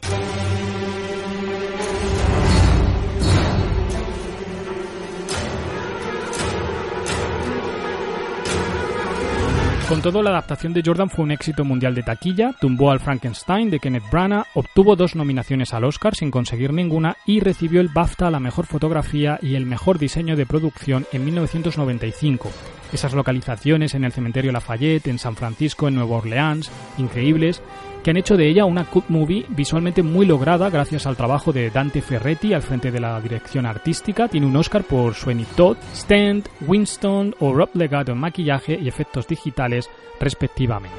Con 9.91 10.01
todo, 10.01 10.23
la 10.23 10.29
adaptación 10.29 10.71
de 10.71 10.83
Jordan 10.85 11.09
fue 11.09 11.25
un 11.25 11.31
éxito 11.31 11.65
mundial 11.65 11.93
de 11.93 12.01
taquilla, 12.01 12.55
tumbó 12.61 12.91
al 12.91 13.01
Frankenstein 13.01 13.69
de 13.69 13.81
Kenneth 13.81 14.09
Branagh, 14.09 14.45
obtuvo 14.53 14.95
dos 14.95 15.17
nominaciones 15.17 15.73
al 15.73 15.83
Oscar 15.83 16.15
sin 16.15 16.31
conseguir 16.31 16.71
ninguna 16.71 17.17
y 17.25 17.41
recibió 17.41 17.81
el 17.81 17.89
BAFTA 17.89 18.27
a 18.27 18.31
la 18.31 18.39
mejor 18.39 18.67
fotografía 18.67 19.37
y 19.41 19.55
el 19.55 19.65
mejor 19.65 19.99
diseño 19.99 20.37
de 20.37 20.45
producción 20.45 21.05
en 21.11 21.25
1995. 21.25 22.49
Esas 22.93 23.13
localizaciones 23.13 23.93
en 23.93 24.05
el 24.05 24.13
cementerio 24.13 24.53
Lafayette, 24.53 25.07
en 25.07 25.19
San 25.19 25.35
Francisco, 25.35 25.89
en 25.89 25.95
Nueva 25.95 26.19
Orleans, 26.19 26.71
increíbles, 26.97 27.61
que 28.03 28.11
han 28.11 28.17
hecho 28.17 28.37
de 28.37 28.47
ella 28.47 28.65
una 28.65 28.85
cut 28.85 29.05
movie 29.09 29.45
visualmente 29.49 30.03
muy 30.03 30.25
lograda 30.25 30.69
gracias 30.69 31.05
al 31.05 31.15
trabajo 31.15 31.53
de 31.53 31.69
Dante 31.69 32.01
Ferretti 32.01 32.53
al 32.53 32.61
frente 32.61 32.91
de 32.91 32.99
la 32.99 33.19
dirección 33.21 33.65
artística. 33.65 34.27
Tiene 34.27 34.47
un 34.47 34.55
Oscar 34.55 34.83
por 34.83 35.13
Sweeney 35.13 35.45
Todd, 35.55 35.77
Stand, 35.93 36.47
Winston 36.67 37.35
o 37.39 37.53
Rob 37.53 37.69
Legato 37.73 38.11
en 38.11 38.17
maquillaje 38.17 38.77
y 38.81 38.87
efectos 38.87 39.27
digitales 39.27 39.89
respectivamente. 40.19 40.95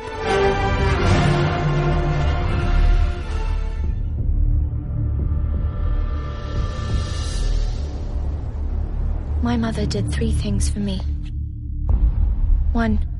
My 9.42 9.58
mother 9.58 9.86
did 9.86 10.08
three 10.10 10.32
things 10.32 10.70
for 10.70 10.80
me. 10.80 11.00
One 12.72 13.11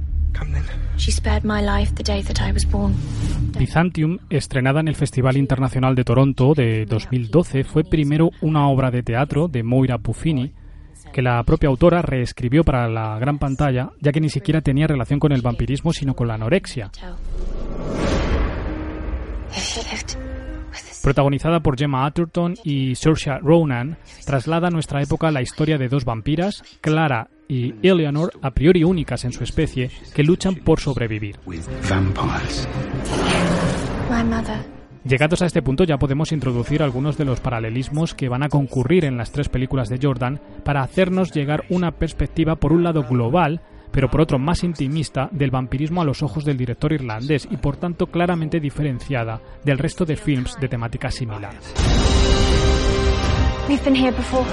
she 0.96 1.10
spared 1.10 1.44
my 1.44 1.62
life 1.62 1.92
the 1.94 2.02
day 2.02 2.22
that 2.22 2.40
I 2.40 2.52
was 2.52 2.64
born. 2.64 2.94
Byzantium, 3.58 4.18
estrenada 4.30 4.80
en 4.80 4.88
el 4.88 4.94
Festival 4.94 5.36
Internacional 5.36 5.94
de 5.94 6.04
Toronto 6.04 6.54
de 6.54 6.86
2012, 6.86 7.64
fue 7.64 7.84
primero 7.84 8.30
una 8.40 8.68
obra 8.68 8.90
de 8.90 9.02
teatro 9.02 9.48
de 9.48 9.62
Moira 9.62 9.98
Buffini, 9.98 10.52
que 11.12 11.22
la 11.22 11.42
propia 11.44 11.68
autora 11.68 12.02
reescribió 12.02 12.64
para 12.64 12.88
la 12.88 13.18
gran 13.18 13.38
pantalla, 13.38 13.90
ya 14.00 14.12
que 14.12 14.20
ni 14.20 14.30
siquiera 14.30 14.60
tenía 14.60 14.86
relación 14.86 15.20
con 15.20 15.32
el 15.32 15.42
vampirismo, 15.42 15.92
sino 15.92 16.14
con 16.14 16.28
la 16.28 16.34
anorexia. 16.34 16.90
Protagonizada 21.02 21.60
por 21.60 21.76
Gemma 21.76 22.06
Atherton 22.06 22.54
y 22.64 22.94
Saoirse 22.94 23.38
Ronan, 23.38 23.98
traslada 24.24 24.68
a 24.68 24.70
nuestra 24.70 25.02
época 25.02 25.30
la 25.30 25.42
historia 25.42 25.76
de 25.76 25.88
dos 25.88 26.04
vampiras, 26.04 26.62
Clara 26.80 27.28
y 27.52 27.75
Eleanor, 27.82 28.32
a 28.40 28.50
priori 28.52 28.82
únicas 28.82 29.26
en 29.26 29.32
su 29.32 29.44
especie, 29.44 29.90
que 30.14 30.23
luchan 30.23 30.54
por 30.54 30.80
sobrevivir. 30.80 31.38
Llegados 35.04 35.42
a 35.42 35.47
este 35.47 35.61
punto 35.61 35.85
ya 35.85 35.99
podemos 35.99 36.32
introducir 36.32 36.82
algunos 36.82 37.18
de 37.18 37.26
los 37.26 37.40
paralelismos 37.40 38.14
que 38.14 38.30
van 38.30 38.42
a 38.42 38.49
concurrir 38.49 39.04
en 39.04 39.18
las 39.18 39.32
tres 39.32 39.50
películas 39.50 39.90
de 39.90 39.99
Jordan 40.00 40.40
para 40.64 40.82
hacernos 40.82 41.30
llegar 41.32 41.64
una 41.68 41.90
perspectiva 41.90 42.56
por 42.56 42.73
un 42.73 42.85
lado 42.85 43.02
global, 43.02 43.61
pero 43.90 44.09
por 44.11 44.23
otro 44.23 44.38
más 44.38 44.64
intimista, 44.64 45.28
del 45.30 45.50
vampirismo 45.50 46.00
a 46.00 46.06
los 46.06 46.23
ojos 46.23 46.47
del 46.47 46.56
director 46.56 46.94
irlandés 46.94 47.47
y 47.50 47.59
por 47.59 47.76
tanto 47.76 48.06
claramente 48.06 48.61
diferenciada 48.61 49.42
del 49.62 49.76
resto 49.76 50.06
de 50.06 50.16
films 50.16 50.56
de 50.59 50.68
temática 50.68 51.11
similar. 51.11 51.54
We've 53.68 53.85
been 53.85 53.94
here 53.94 54.12
before. 54.12 54.47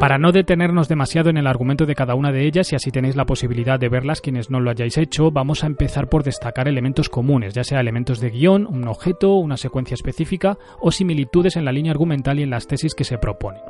Para 0.00 0.16
no 0.16 0.32
detenernos 0.32 0.88
demasiado 0.88 1.28
en 1.28 1.36
el 1.36 1.46
argumento 1.46 1.84
de 1.84 1.94
cada 1.94 2.14
una 2.14 2.32
de 2.32 2.46
ellas 2.46 2.72
y 2.72 2.74
así 2.74 2.90
tenéis 2.90 3.16
la 3.16 3.26
posibilidad 3.26 3.78
de 3.78 3.90
verlas 3.90 4.22
quienes 4.22 4.48
no 4.48 4.58
lo 4.58 4.70
hayáis 4.70 4.96
hecho, 4.96 5.30
vamos 5.30 5.62
a 5.62 5.66
empezar 5.66 6.08
por 6.08 6.22
destacar 6.22 6.68
elementos 6.68 7.10
comunes, 7.10 7.52
ya 7.52 7.64
sea 7.64 7.80
elementos 7.80 8.18
de 8.18 8.30
guion, 8.30 8.66
un 8.66 8.88
objeto, 8.88 9.34
una 9.34 9.58
secuencia 9.58 9.92
específica 9.94 10.56
o 10.80 10.90
similitudes 10.90 11.56
en 11.56 11.66
la 11.66 11.72
línea 11.72 11.92
argumental 11.92 12.40
y 12.40 12.44
en 12.44 12.48
las 12.48 12.66
tesis 12.66 12.94
que 12.94 13.04
se 13.04 13.18
proponen. 13.18 13.60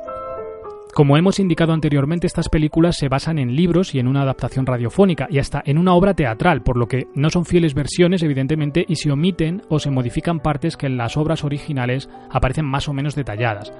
Como 0.93 1.17
hemos 1.17 1.37
indicado 1.37 1.73
anteriormente, 1.73 2.27
estas 2.27 2.47
películas 2.47 2.95
se 2.95 3.09
basan 3.09 3.37
en 3.37 3.53
libros 3.53 3.93
y 3.93 3.99
en 3.99 4.07
una 4.07 4.21
adaptación 4.21 4.65
radiofónica 4.65 5.27
y 5.29 5.39
hasta 5.39 5.61
en 5.65 5.77
una 5.77 5.95
obra 5.95 6.13
teatral, 6.13 6.63
por 6.63 6.77
lo 6.77 6.87
que 6.87 7.07
no 7.13 7.29
son 7.29 7.43
fieles 7.43 7.73
versiones, 7.73 8.23
evidentemente, 8.23 8.85
y 8.87 8.95
se 8.95 9.11
omiten 9.11 9.63
o 9.67 9.79
se 9.79 9.91
modifican 9.91 10.39
partes 10.39 10.77
que 10.77 10.85
en 10.85 10.95
las 10.95 11.17
obras 11.17 11.43
originales 11.43 12.09
aparecen 12.29 12.65
más 12.65 12.87
o 12.87 12.93
menos 12.93 13.15
detalladas. 13.15 13.73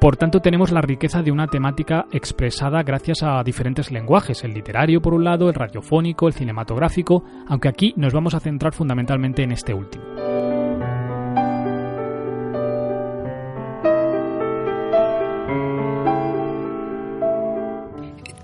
Por 0.00 0.16
tanto, 0.16 0.40
tenemos 0.40 0.72
la 0.72 0.80
riqueza 0.80 1.22
de 1.22 1.30
una 1.30 1.46
temática 1.46 2.06
expresada 2.10 2.82
gracias 2.82 3.22
a 3.22 3.42
diferentes 3.44 3.90
lenguajes, 3.90 4.42
el 4.44 4.54
literario 4.54 5.02
por 5.02 5.12
un 5.12 5.24
lado, 5.24 5.48
el 5.48 5.54
radiofónico, 5.54 6.26
el 6.26 6.32
cinematográfico, 6.32 7.22
aunque 7.46 7.68
aquí 7.68 7.92
nos 7.98 8.14
vamos 8.14 8.32
a 8.32 8.40
centrar 8.40 8.72
fundamentalmente 8.72 9.42
en 9.42 9.52
este 9.52 9.74
último. 9.74 10.04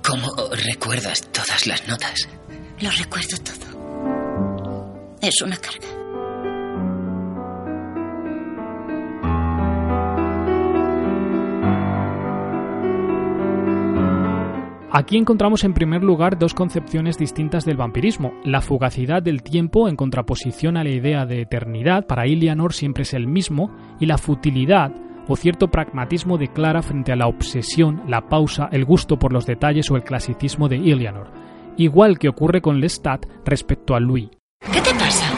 ¿Cómo 0.06 0.34
recuerdas 0.62 1.22
todas 1.32 1.66
las 1.66 1.88
notas? 1.88 2.28
Lo 2.80 2.90
recuerdo 2.90 3.38
todo. 3.42 5.16
Es 5.22 5.40
una 5.40 5.56
carga. 5.56 6.05
Aquí 14.96 15.18
encontramos 15.18 15.62
en 15.64 15.74
primer 15.74 16.02
lugar 16.02 16.38
dos 16.38 16.54
concepciones 16.54 17.18
distintas 17.18 17.66
del 17.66 17.76
vampirismo. 17.76 18.32
La 18.44 18.62
fugacidad 18.62 19.22
del 19.22 19.42
tiempo 19.42 19.90
en 19.90 19.94
contraposición 19.94 20.78
a 20.78 20.84
la 20.84 20.88
idea 20.88 21.26
de 21.26 21.42
eternidad, 21.42 22.06
para 22.06 22.24
Eleanor 22.24 22.72
siempre 22.72 23.02
es 23.02 23.12
el 23.12 23.26
mismo, 23.26 23.70
y 24.00 24.06
la 24.06 24.16
futilidad 24.16 24.94
o 25.28 25.36
cierto 25.36 25.68
pragmatismo 25.70 26.38
de 26.38 26.48
Clara 26.48 26.80
frente 26.80 27.12
a 27.12 27.16
la 27.16 27.26
obsesión, 27.26 28.04
la 28.08 28.26
pausa, 28.30 28.70
el 28.72 28.86
gusto 28.86 29.18
por 29.18 29.34
los 29.34 29.44
detalles 29.44 29.90
o 29.90 29.96
el 29.96 30.02
clasicismo 30.02 30.66
de 30.66 30.76
Eleanor, 30.76 31.30
igual 31.76 32.18
que 32.18 32.30
ocurre 32.30 32.62
con 32.62 32.80
Lestat 32.80 33.26
respecto 33.44 33.94
a 33.94 34.00
Louis. 34.00 34.30
¿Qué 34.72 34.80
te 34.80 34.94
pasa? 34.94 35.30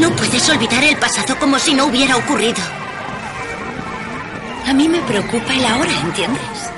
No 0.00 0.10
puedes 0.16 0.50
olvidar 0.50 0.82
el 0.82 0.96
pasado 0.96 1.38
como 1.38 1.60
si 1.60 1.74
no 1.74 1.86
hubiera 1.86 2.16
ocurrido. 2.16 2.58
A 4.66 4.74
mí 4.74 4.88
me 4.88 4.98
preocupa 5.02 5.54
el 5.54 5.64
ahora, 5.64 5.92
¿entiendes? 6.02 6.72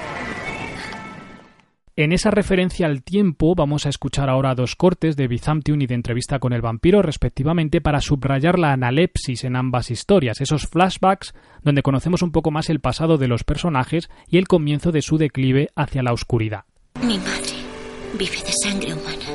En 1.96 2.12
esa 2.12 2.31
referencia 2.31 2.87
al 2.87 3.03
tiempo 3.03 3.55
vamos 3.55 3.85
a 3.85 3.88
escuchar 3.88 4.31
ahora 4.31 4.55
dos 4.55 4.76
cortes 4.76 5.16
de 5.16 5.26
Byzantium 5.26 5.81
y 5.83 5.87
de 5.87 5.94
entrevista 5.94 6.38
con 6.38 6.53
el 6.53 6.62
vampiro 6.62 7.03
respectivamente 7.03 7.81
para 7.81 8.00
subrayar 8.00 8.59
la 8.59 8.72
analepsis 8.72 9.44
en 9.44 9.57
ambas 9.57 9.90
historias, 9.90 10.40
esos 10.40 10.66
flashbacks 10.66 11.35
donde 11.62 11.83
conocemos 11.83 12.22
un 12.22 12.31
poco 12.31 12.50
más 12.50 12.70
el 12.70 12.81
pasado 12.81 13.18
de 13.18 13.29
los 13.29 13.44
personajes 13.44 14.09
y 14.29 14.38
el 14.38 14.46
comienzo 14.46 14.92
de 14.92 15.03
su 15.03 15.18
declive 15.18 15.70
hacia 15.74 16.03
la 16.03 16.12
oscuridad. 16.12 16.64
Mi 17.03 17.18
madre 17.18 17.55
vive 18.18 18.37
de 18.37 18.53
sangre 18.53 18.94
humana 18.94 19.26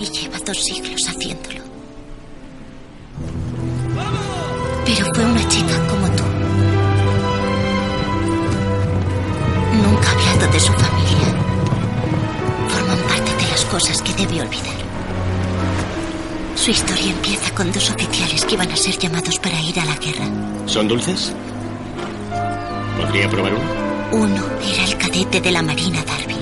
y 0.00 0.04
lleva 0.04 0.38
dos 0.46 0.62
siglos 0.62 1.08
haciéndolo. 1.08 1.60
Pero 4.86 5.06
fue 5.12 5.24
una 5.24 5.48
chica 5.48 5.86
como 5.88 6.06
tú. 6.16 6.24
Nunca 9.82 10.08
ha 10.08 10.12
hablado 10.12 10.52
de 10.52 10.60
su 10.60 10.72
familia. 10.72 11.27
Las 13.58 13.66
cosas 13.66 14.00
que 14.02 14.12
debe 14.12 14.40
olvidar. 14.40 14.78
Su 16.54 16.70
historia 16.70 17.10
empieza 17.10 17.52
con 17.56 17.72
dos 17.72 17.90
oficiales 17.90 18.44
que 18.44 18.54
iban 18.54 18.70
a 18.70 18.76
ser 18.76 18.96
llamados 18.96 19.36
para 19.40 19.60
ir 19.60 19.80
a 19.80 19.84
la 19.84 19.96
guerra. 19.96 20.26
¿Son 20.66 20.86
dulces? 20.86 21.32
¿Podría 22.96 23.28
probar 23.28 23.54
uno? 23.54 24.26
Uno 24.26 24.44
era 24.62 24.84
el 24.84 24.96
cadete 24.96 25.40
de 25.40 25.50
la 25.50 25.62
Marina 25.62 26.04
Darby. 26.04 26.36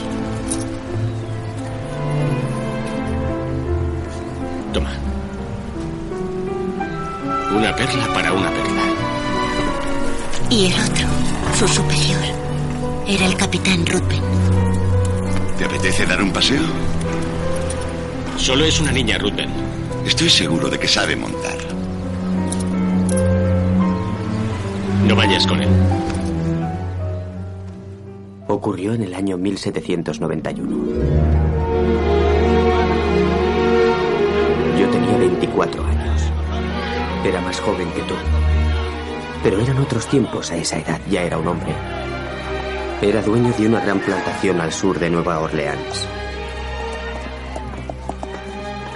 Toma. 4.75 4.93
Una 7.57 7.75
perla 7.75 8.13
para 8.13 8.31
una 8.31 8.51
perla. 8.51 8.83
Y 10.51 10.67
el 10.67 10.75
otro, 10.75 11.07
su 11.59 11.67
superior, 11.67 12.25
era 13.09 13.25
el 13.25 13.37
capitán 13.39 13.87
Ruthven. 13.87 14.21
¿Te 15.57 15.65
apetece 15.65 16.05
dar 16.05 16.23
un 16.23 16.31
paseo? 16.31 16.96
Solo 18.39 18.65
es 18.65 18.81
una 18.81 18.93
niña, 18.93 19.19
Ruthven. 19.19 19.51
Estoy 20.05 20.29
seguro 20.29 20.69
de 20.69 20.79
que 20.79 20.87
sabe 20.87 21.17
montar. 21.17 21.57
No 25.07 25.17
vayas 25.17 25.47
con 25.47 25.63
él. 25.63 25.69
Ocurrió 28.47 28.95
en 28.95 29.03
el 29.03 29.15
año 29.15 29.37
1791. 29.39 30.77
Yo 34.79 34.91
tenía 34.91 35.17
24 35.17 35.85
años. 35.85 36.23
Era 37.25 37.41
más 37.41 37.59
joven 37.61 37.91
que 37.93 38.03
tú. 38.03 38.15
Pero 39.43 39.61
eran 39.61 39.79
otros 39.79 40.07
tiempos 40.09 40.51
a 40.53 40.57
esa 40.57 40.79
edad. 40.79 41.01
Ya 41.11 41.23
era 41.23 41.39
un 41.39 41.49
hombre. 41.49 41.75
Era 43.03 43.23
dueño 43.23 43.53
de 43.59 43.67
una 43.67 43.81
gran 43.81 43.99
plantación 43.99 44.61
al 44.61 44.73
sur 44.73 44.99
de 44.99 45.11
Nueva 45.11 45.41
Orleans. 45.41 46.07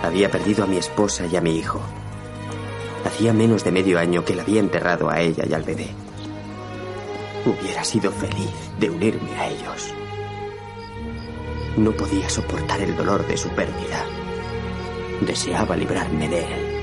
Había 0.02 0.30
perdido 0.30 0.64
a 0.64 0.66
mi 0.66 0.76
esposa 0.76 1.26
y 1.26 1.36
a 1.36 1.40
mi 1.40 1.56
hijo. 1.56 1.80
Hacía 3.04 3.32
menos 3.32 3.64
de 3.64 3.72
medio 3.72 3.98
año 3.98 4.24
que 4.24 4.34
la 4.34 4.42
había 4.42 4.60
enterrado 4.60 5.10
a 5.10 5.20
ella 5.20 5.44
y 5.48 5.52
al 5.52 5.62
bebé. 5.62 5.88
Hubiera 7.44 7.84
sido 7.84 8.10
feliz 8.10 8.52
de 8.78 8.90
unirme 8.90 9.32
a 9.36 9.48
ellos. 9.48 9.94
No 11.76 11.92
podía 11.92 12.28
soportar 12.28 12.80
el 12.80 12.96
dolor 12.96 13.26
de 13.26 13.36
su 13.36 13.48
pérdida. 13.50 14.04
Deseaba 15.20 15.76
librarme 15.76 16.28
de 16.28 16.40
él. 16.40 16.80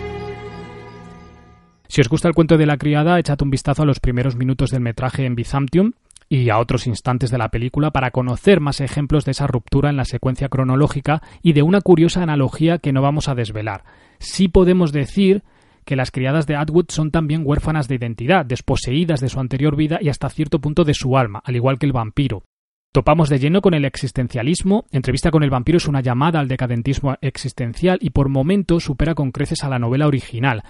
Si 1.87 2.01
os 2.01 2.09
gusta 2.09 2.27
el 2.27 2.33
cuento 2.33 2.57
de 2.57 2.65
la 2.65 2.77
criada, 2.77 3.19
echad 3.19 3.41
un 3.41 3.49
vistazo 3.49 3.83
a 3.83 3.85
los 3.85 3.99
primeros 3.99 4.35
minutos 4.35 4.71
del 4.71 4.81
metraje 4.81 5.25
en 5.25 5.35
Byzantium. 5.35 5.93
Y 6.29 6.49
a 6.49 6.59
otros 6.59 6.87
instantes 6.87 7.31
de 7.31 7.37
la 7.37 7.49
película 7.49 7.91
para 7.91 8.11
conocer 8.11 8.59
más 8.59 8.81
ejemplos 8.81 9.25
de 9.25 9.31
esa 9.31 9.47
ruptura 9.47 9.89
en 9.89 9.97
la 9.97 10.05
secuencia 10.05 10.49
cronológica 10.49 11.21
y 11.41 11.53
de 11.53 11.61
una 11.61 11.81
curiosa 11.81 12.21
analogía 12.21 12.79
que 12.79 12.93
no 12.93 13.01
vamos 13.01 13.29
a 13.29 13.35
desvelar. 13.35 13.83
Sí 14.19 14.47
podemos 14.47 14.91
decir 14.91 15.43
que 15.85 15.95
las 15.95 16.11
criadas 16.11 16.47
de 16.47 16.55
Atwood 16.55 16.87
son 16.89 17.11
también 17.11 17.43
huérfanas 17.45 17.87
de 17.87 17.95
identidad, 17.95 18.45
desposeídas 18.45 19.21
de 19.21 19.29
su 19.29 19.39
anterior 19.39 19.75
vida 19.77 19.99
y 20.01 20.09
hasta 20.09 20.29
cierto 20.29 20.59
punto 20.59 20.83
de 20.83 20.93
su 20.93 21.17
alma, 21.17 21.41
al 21.45 21.55
igual 21.55 21.79
que 21.79 21.85
el 21.85 21.93
vampiro. 21.93 22.43
Topamos 22.91 23.29
de 23.29 23.39
lleno 23.39 23.61
con 23.61 23.73
el 23.73 23.85
existencialismo, 23.85 24.85
Entrevista 24.91 25.31
con 25.31 25.43
el 25.43 25.49
vampiro 25.49 25.77
es 25.77 25.87
una 25.87 26.01
llamada 26.01 26.39
al 26.39 26.47
decadentismo 26.47 27.15
existencial 27.21 27.99
y 28.01 28.09
por 28.09 28.27
momentos 28.27 28.83
supera 28.83 29.15
con 29.15 29.31
creces 29.31 29.63
a 29.63 29.69
la 29.69 29.79
novela 29.79 30.07
original. 30.07 30.63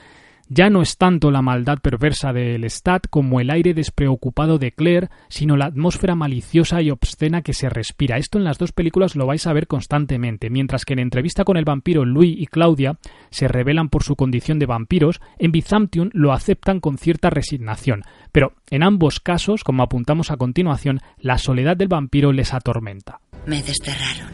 Ya 0.49 0.69
no 0.69 0.81
es 0.81 0.97
tanto 0.97 1.29
la 1.29 1.41
maldad 1.41 1.79
perversa 1.79 2.31
del 2.31 2.61
Lestat 2.61 3.07
como 3.09 3.41
el 3.41 3.49
aire 3.49 3.73
despreocupado 3.73 4.57
de 4.57 4.71
Claire, 4.71 5.09
sino 5.27 5.57
la 5.57 5.65
atmósfera 5.65 6.15
maliciosa 6.15 6.81
y 6.81 6.89
obscena 6.89 7.41
que 7.41 7.53
se 7.53 7.69
respira. 7.69 8.17
Esto 8.17 8.37
en 8.37 8.45
las 8.45 8.57
dos 8.57 8.71
películas 8.71 9.17
lo 9.17 9.25
vais 9.25 9.45
a 9.45 9.53
ver 9.53 9.67
constantemente, 9.67 10.49
mientras 10.49 10.85
que 10.85 10.93
en 10.93 10.99
entrevista 10.99 11.43
con 11.43 11.57
el 11.57 11.65
vampiro 11.65 12.05
Louis 12.05 12.33
y 12.39 12.47
Claudia 12.47 12.97
se 13.29 13.49
revelan 13.49 13.89
por 13.89 14.03
su 14.03 14.15
condición 14.15 14.57
de 14.57 14.65
vampiros, 14.65 15.19
en 15.37 15.51
Byzantium 15.51 16.09
lo 16.13 16.31
aceptan 16.31 16.79
con 16.79 16.97
cierta 16.97 17.29
resignación. 17.29 18.03
Pero 18.31 18.53
en 18.69 18.83
ambos 18.83 19.19
casos, 19.19 19.65
como 19.65 19.83
apuntamos 19.83 20.31
a 20.31 20.37
continuación, 20.37 21.01
la 21.19 21.37
soledad 21.37 21.75
del 21.75 21.89
vampiro 21.89 22.31
les 22.31 22.53
atormenta. 22.53 23.19
Me 23.45 23.61
desterraron. 23.61 24.31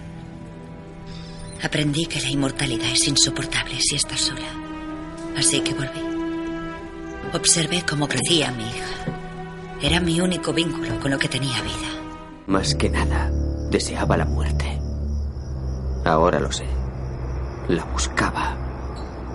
Aprendí 1.64 2.06
que 2.06 2.22
la 2.22 2.30
inmortalidad 2.30 2.92
es 2.92 3.08
insoportable 3.08 3.80
si 3.80 3.96
estás 3.96 4.20
sola. 4.20 4.63
Así 5.38 5.62
que 5.62 5.74
volví. 5.74 6.02
Observé 7.34 7.84
cómo 7.90 8.08
crecía 8.08 8.52
mi 8.52 8.64
hija. 8.64 8.86
Era 9.82 10.00
mi 10.00 10.22
único 10.22 10.54
vínculo 10.54 11.00
con 11.00 11.12
lo 11.12 11.18
que 11.18 11.28
tenía 11.28 11.62
vida. 11.62 11.90
Más 12.48 12.76
que 12.76 12.90
nada, 12.90 13.32
deseaba 13.70 14.18
la 14.18 14.26
muerte. 14.26 14.80
Ahora 16.06 16.40
lo 16.40 16.52
sé. 16.52 16.66
La 17.68 17.84
buscaba 17.86 18.58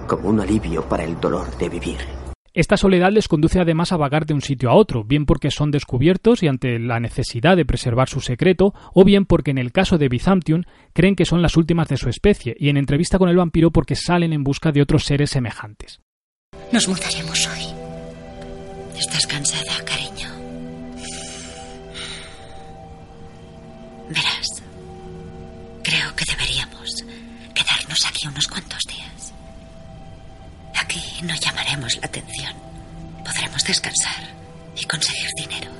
como 0.07 0.29
un 0.29 0.41
alivio 0.41 0.89
para 0.89 1.05
el 1.05 1.21
dolor 1.21 1.57
de 1.59 1.69
vivir. 1.69 2.18
Esta 2.59 2.77
soledad 2.77 3.13
les 3.13 3.29
conduce 3.29 3.61
además 3.61 3.93
a 3.93 3.97
vagar 3.97 4.27
de 4.27 4.35
un 4.35 4.43
sitio 4.43 4.69
a 4.69 4.75
otro, 4.75 5.05
bien 5.05 5.27
porque 5.27 5.49
son 5.53 5.71
descubiertos 5.71 6.43
y 6.43 6.49
ante 6.49 6.81
la 6.81 6.99
necesidad 6.99 7.57
de 7.57 7.65
preservar 7.65 8.09
su 8.09 8.21
secreto, 8.21 8.75
o 8.93 9.05
bien 9.05 9.27
porque 9.27 9.53
en 9.53 9.59
el 9.59 9.71
caso 9.71 9.97
de 9.97 10.09
Byzantium 10.09 10.65
creen 10.93 11.15
que 11.15 11.25
son 11.25 11.41
las 11.41 11.57
últimas 11.57 11.87
de 11.87 11.97
su 11.97 12.09
especie, 12.09 12.57
y 12.59 12.69
en 12.69 12.77
entrevista 12.77 13.17
con 13.17 13.29
el 13.29 13.37
vampiro 13.37 13.71
porque 13.71 13.95
salen 13.95 14.33
en 14.33 14.43
busca 14.43 14.73
de 14.73 14.83
otros 14.83 15.05
seres 15.05 15.31
semejantes. 15.31 16.01
Nos 16.73 16.89
mudaremos 16.89 17.47
hoy. 17.47 18.99
¿Estás 18.99 19.25
cansada, 19.29 19.85
cariño? 19.85 20.29
Verás, 24.09 24.65
creo 25.85 26.17
que 26.17 26.25
deberíamos 26.25 27.05
quedarnos 27.55 28.05
aquí 28.05 28.27
unos 28.27 28.49
cuantos 28.49 28.83
días. 28.89 29.28
Aquí 30.81 31.03
no 31.23 31.35
llamaremos 31.35 31.97
la 31.97 32.07
atención. 32.07 32.55
Podremos 33.25 33.63
descansar 33.65 34.23
y 34.77 34.85
conseguir 34.85 35.29
dinero. 35.37 35.71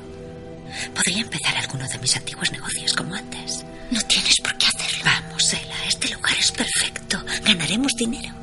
Podría 0.95 1.23
empezar 1.23 1.57
alguno 1.57 1.89
de 1.89 1.99
mis 1.99 2.17
antiguos 2.17 2.51
negocios 2.53 2.93
como 2.95 3.15
antes. 3.15 3.65
No 3.91 4.01
tienes 4.03 4.37
por 4.43 4.57
qué 4.59 4.67
hacerlo. 4.67 5.05
Vamos, 5.05 5.53
Ela, 5.53 5.85
este 5.87 6.15
lugar 6.15 6.35
es 6.39 6.53
perfecto. 6.53 7.25
Ganaremos 7.45 7.95
dinero. 7.97 8.35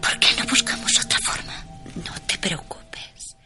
¿Por 0.00 0.18
qué 0.18 0.28
no 0.38 0.44
buscamos 0.48 0.92
otra 1.04 1.18
forma? 1.24 1.54
No 1.96 2.12
te 2.26 2.38
preocupes. 2.38 3.36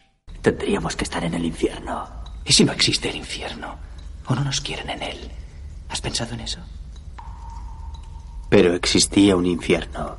Tendríamos 0.41 0.95
que 0.95 1.03
estar 1.03 1.23
en 1.23 1.33
el 1.35 1.45
infierno. 1.45 2.09
¿Y 2.45 2.53
si 2.53 2.63
no 2.65 2.73
existe 2.73 3.09
el 3.09 3.17
infierno? 3.17 3.77
¿O 4.27 4.35
no 4.35 4.43
nos 4.43 4.61
quieren 4.61 4.89
en 4.89 5.03
él? 5.03 5.31
¿Has 5.89 6.01
pensado 6.01 6.33
en 6.33 6.41
eso? 6.41 6.59
Pero 8.49 8.73
existía 8.75 9.35
un 9.35 9.45
infierno. 9.45 10.17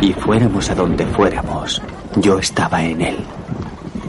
Y 0.00 0.12
fuéramos 0.12 0.70
a 0.70 0.74
donde 0.74 1.06
fuéramos, 1.06 1.80
yo 2.16 2.38
estaba 2.38 2.82
en 2.82 3.00
él. 3.00 3.16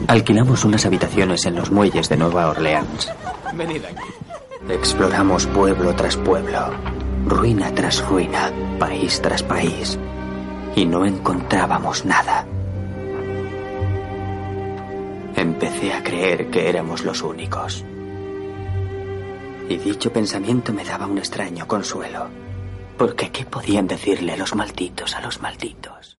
Alquilamos 0.08 0.64
unas 0.64 0.84
habitaciones 0.84 1.46
en 1.46 1.54
los 1.54 1.70
muelles 1.70 2.08
de 2.08 2.16
Nueva 2.16 2.48
Orleans. 2.48 3.10
Venid 3.54 3.84
aquí. 3.84 4.04
Exploramos 4.68 5.46
pueblo 5.46 5.94
tras 5.94 6.16
pueblo, 6.16 6.70
ruina 7.26 7.72
tras 7.74 8.06
ruina, 8.06 8.50
país 8.78 9.20
tras 9.22 9.42
país. 9.42 9.98
Y 10.74 10.86
no 10.86 11.04
encontrábamos 11.04 12.04
nada. 12.04 12.46
Empecé 15.36 15.92
a 15.92 16.02
creer 16.02 16.50
que 16.50 16.68
éramos 16.68 17.04
los 17.04 17.22
únicos. 17.22 17.84
Y 19.68 19.76
dicho 19.78 20.12
pensamiento 20.12 20.72
me 20.72 20.84
daba 20.84 21.06
un 21.06 21.18
extraño 21.18 21.66
consuelo. 21.66 22.43
Porque 22.98 23.30
¿qué 23.32 23.44
podían 23.44 23.86
decirle 23.86 24.36
los 24.36 24.54
malditos 24.54 25.14
a 25.14 25.20
los 25.20 25.40
malditos? 25.40 26.16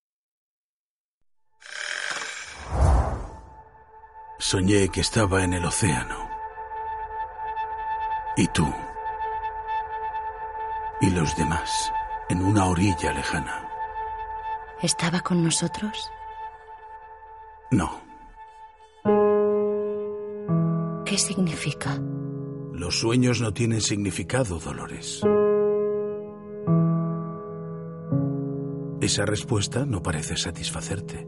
Soñé 4.38 4.90
que 4.90 5.02
estaba 5.02 5.44
en 5.44 5.54
el 5.54 5.66
océano. 5.66 6.30
Y 8.38 8.48
tú. 8.48 8.68
Y 11.02 11.10
los 11.10 11.36
demás, 11.38 11.92
en 12.30 12.44
una 12.44 12.66
orilla 12.66 13.14
lejana. 13.14 13.68
¿Estaba 14.82 15.22
con 15.22 15.44
nosotros? 15.44 16.12
No, 17.72 18.02
¿Qué 21.06 21.18
significa? 21.18 22.00
los 22.74 23.00
sueños 23.00 23.40
no 23.40 23.54
tienen 23.54 23.80
significado, 23.80 24.60
Dolores. 24.60 25.22
Esa 29.06 29.24
respuesta 29.24 29.86
no 29.86 30.02
parece 30.02 30.36
satisfacerte. 30.36 31.28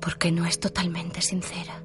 Porque 0.00 0.32
no 0.32 0.44
es 0.44 0.58
totalmente 0.58 1.20
sincera. 1.20 1.84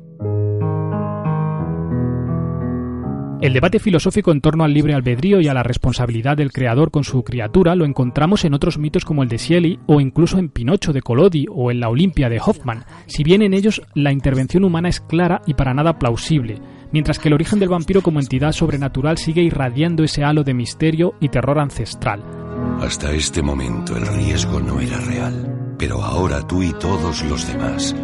El 3.41 3.53
debate 3.53 3.77
filosófico 3.77 4.31
en 4.31 4.41
torno 4.41 4.63
al 4.63 4.73
libre 4.73 4.95
albedrío 4.95 5.39
y 5.39 5.47
a 5.47 5.53
la 5.53 5.61
responsabilidad 5.61 6.35
del 6.35 6.51
creador 6.51 6.89
con 6.89 7.03
su 7.03 7.23
criatura 7.23 7.75
lo 7.75 7.85
encontramos 7.85 8.43
en 8.43 8.55
otros 8.55 8.79
mitos 8.79 9.05
como 9.05 9.21
el 9.21 9.29
de 9.29 9.37
Shelley 9.37 9.79
o 9.85 10.01
incluso 10.01 10.39
en 10.39 10.49
Pinocho 10.49 10.91
de 10.91 11.03
Collodi 11.03 11.45
o 11.47 11.69
en 11.69 11.79
la 11.79 11.89
Olimpia 11.89 12.27
de 12.27 12.41
Hoffman, 12.43 12.85
si 13.05 13.23
bien 13.23 13.43
en 13.43 13.53
ellos 13.53 13.83
la 13.93 14.11
intervención 14.11 14.63
humana 14.63 14.89
es 14.89 14.99
clara 14.99 15.43
y 15.45 15.53
para 15.53 15.75
nada 15.75 15.99
plausible, 15.99 16.59
mientras 16.91 17.19
que 17.19 17.27
el 17.27 17.35
origen 17.35 17.59
del 17.59 17.69
vampiro 17.69 18.01
como 18.01 18.19
entidad 18.19 18.51
sobrenatural 18.51 19.19
sigue 19.19 19.43
irradiando 19.43 20.03
ese 20.03 20.23
halo 20.23 20.43
de 20.43 20.55
misterio 20.55 21.13
y 21.19 21.29
terror 21.29 21.59
ancestral. 21.59 22.40
Hasta 22.81 23.11
este 23.11 23.43
momento 23.43 23.95
el 23.95 24.07
riesgo 24.07 24.59
no 24.59 24.79
era 24.79 24.97
real, 25.01 25.75
pero 25.77 26.01
ahora 26.01 26.45
tú 26.47 26.63
y 26.63 26.73
todos 26.73 27.23
los 27.25 27.47
demás 27.47 27.95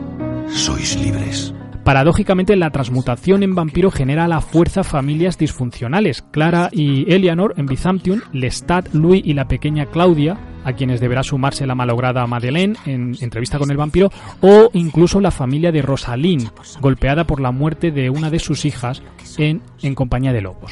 sois 0.54 0.96
libres. 0.98 1.52
Paradójicamente, 1.84 2.56
la 2.56 2.70
transmutación 2.70 3.42
en 3.42 3.56
vampiro 3.56 3.90
genera 3.90 4.26
a 4.26 4.28
la 4.28 4.40
fuerza 4.40 4.84
familias 4.84 5.40
disfuncionales. 5.40 6.22
Clara 6.22 6.70
y 6.72 7.12
Eleanor 7.12 7.56
en 7.58 7.66
Byzantium, 7.66 8.22
Lestat, 8.34 8.94
Louis 8.94 9.24
y 9.26 9.34
la 9.34 9.48
pequeña 9.48 9.88
Claudia, 9.88 10.38
a 10.64 10.74
quienes 10.74 11.00
deberá 11.00 11.24
sumarse 11.24 11.66
la 11.66 11.74
malograda 11.74 12.28
Madeleine 12.28 12.78
en 12.86 13.16
entrevista 13.20 13.58
con 13.58 13.72
el 13.72 13.78
vampiro, 13.78 14.12
o 14.42 14.70
incluso 14.74 15.20
la 15.20 15.32
familia 15.32 15.72
de 15.72 15.82
Rosalind, 15.82 16.52
golpeada 16.80 17.26
por 17.26 17.42
la 17.42 17.52
muerte 17.52 17.90
de 17.90 18.12
una 18.12 18.30
de 18.30 18.40
sus 18.40 18.64
hijas 18.64 19.02
en 19.40 19.64
En 19.82 19.96
compañía 19.96 20.34
de 20.34 20.42
lobos. 20.42 20.72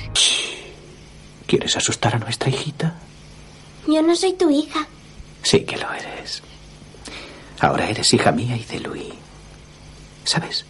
¿Quieres 1.48 1.76
asustar 1.76 2.16
a 2.16 2.20
nuestra 2.20 2.50
hijita? 2.50 2.96
Yo 3.88 4.02
no 4.02 4.16
soy 4.16 4.34
tu 4.34 4.50
hija. 4.50 4.88
Sí 5.44 5.62
que 5.62 5.78
lo 5.78 5.92
eres. 5.94 6.42
Ahora 7.60 7.90
eres 7.90 8.14
hija 8.14 8.32
mía 8.32 8.58
y 8.58 8.64
de 8.64 8.80
Louis. 8.80 9.14
¿Sabes? 10.24 10.66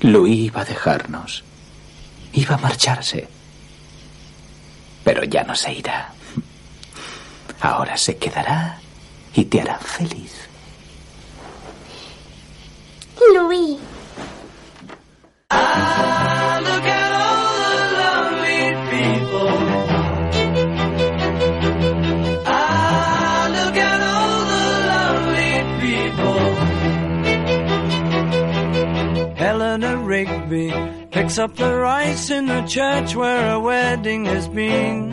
Louis 0.00 0.46
iba 0.46 0.62
a 0.62 0.64
dejarnos. 0.64 1.44
Iba 2.32 2.54
a 2.54 2.58
marcharse. 2.58 3.28
Pero 5.04 5.24
ya 5.24 5.44
no 5.44 5.54
se 5.54 5.72
irá. 5.74 6.12
Ahora 7.60 7.96
se 7.96 8.16
quedará 8.16 8.80
y 9.34 9.44
te 9.44 9.60
hará 9.60 9.78
feliz. 9.78 10.32
Louis. 13.34 13.78
Eleanor 19.40 19.69
Rigby 30.24 30.70
picks 31.10 31.38
up 31.38 31.56
the 31.56 31.74
rice 31.74 32.30
in 32.30 32.44
the 32.44 32.62
church 32.66 33.16
where 33.16 33.52
a 33.52 33.58
wedding 33.58 34.26
has 34.26 34.48
been. 34.48 35.12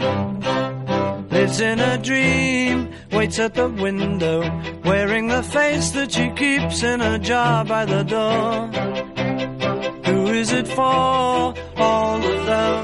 Lives 1.30 1.62
in 1.62 1.80
a 1.80 1.98
dream, 1.98 2.90
waits 3.14 3.40
at 3.40 3.54
the 3.54 3.70
window, 3.70 4.42
wearing 4.84 5.30
the 5.30 5.44
face 5.44 5.92
that 5.92 6.12
she 6.12 6.30
keeps 6.32 6.84
in 6.84 7.00
a 7.00 7.18
jar 7.20 7.64
by 7.64 7.86
the 7.86 8.04
door. 8.04 8.70
Who 10.08 10.28
is 10.34 10.52
it 10.52 10.68
for? 10.68 11.54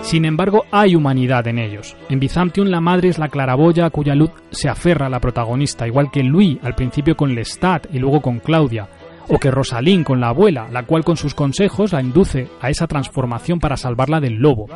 Sin 0.03 0.25
embargo, 0.25 0.65
hay 0.71 0.95
humanidad 0.95 1.47
en 1.47 1.57
ellos. 1.57 1.95
En 2.09 2.19
Byzantium 2.19 2.67
la 2.67 2.79
madre 2.79 3.09
es 3.09 3.17
la 3.17 3.29
claraboya 3.29 3.88
a 3.88 3.89
cuya 3.89 4.13
luz 4.13 4.29
se 4.51 4.69
aferra 4.69 5.09
la 5.09 5.19
protagonista, 5.19 5.88
igual 5.88 6.12
que 6.12 6.23
Louis 6.23 6.59
al 6.62 6.75
principio 6.75 7.15
con 7.15 7.33
Lestat 7.33 7.88
y 7.91 7.99
luego 7.99 8.21
con 8.21 8.39
Claudia, 8.39 8.88
o 9.27 9.39
que 9.39 9.51
Rosalind 9.51 10.05
con 10.05 10.19
la 10.19 10.29
abuela, 10.29 10.67
la 10.71 10.83
cual 10.83 11.03
con 11.03 11.17
sus 11.17 11.33
consejos 11.33 11.93
la 11.93 12.01
induce 12.01 12.49
a 12.62 12.69
esa 12.69 12.88
transformación 12.88 13.59
para 13.59 13.77
salvarla 13.77 14.19
del 14.19 14.36
lobo. 14.36 14.67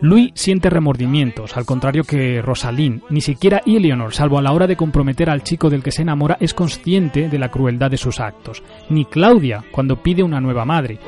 Louis 0.00 0.30
siente 0.34 0.70
remordimientos, 0.70 1.56
al 1.56 1.66
contrario 1.66 2.04
que 2.04 2.40
Rosalind. 2.40 3.02
Ni 3.10 3.20
siquiera 3.20 3.62
Eleanor, 3.66 4.14
salvo 4.14 4.38
a 4.38 4.42
la 4.42 4.52
hora 4.52 4.66
de 4.66 4.76
comprometer 4.76 5.28
al 5.28 5.42
chico 5.42 5.68
del 5.68 5.82
que 5.82 5.92
se 5.92 6.02
enamora, 6.02 6.36
es 6.40 6.54
consciente 6.54 7.28
de 7.28 7.38
la 7.38 7.50
crueldad 7.50 7.90
de 7.90 7.96
sus 7.96 8.20
actos. 8.20 8.62
Ni 8.88 9.04
Claudia, 9.04 9.64
cuando 9.70 10.02
pide 10.02 10.22
una 10.22 10.40
nueva 10.40 10.64
madre. 10.64 10.98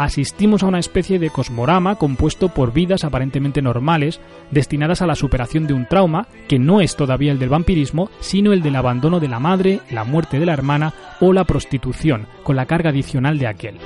Asistimos 0.00 0.62
a 0.62 0.66
una 0.66 0.78
especie 0.78 1.18
de 1.18 1.28
cosmorama 1.28 1.96
compuesto 1.96 2.48
por 2.48 2.72
vidas 2.72 3.04
aparentemente 3.04 3.60
normales, 3.60 4.18
destinadas 4.50 5.02
a 5.02 5.06
la 5.06 5.14
superación 5.14 5.66
de 5.66 5.74
un 5.74 5.84
trauma 5.84 6.26
que 6.48 6.58
no 6.58 6.80
es 6.80 6.96
todavía 6.96 7.32
el 7.32 7.38
del 7.38 7.50
vampirismo, 7.50 8.08
sino 8.18 8.54
el 8.54 8.62
del 8.62 8.76
abandono 8.76 9.20
de 9.20 9.28
la 9.28 9.40
madre, 9.40 9.80
la 9.90 10.04
muerte 10.04 10.38
de 10.38 10.46
la 10.46 10.54
hermana 10.54 10.94
o 11.20 11.34
la 11.34 11.44
prostitución, 11.44 12.26
con 12.42 12.56
la 12.56 12.64
carga 12.64 12.88
adicional 12.88 13.38
de 13.38 13.46
aquel. 13.46 13.76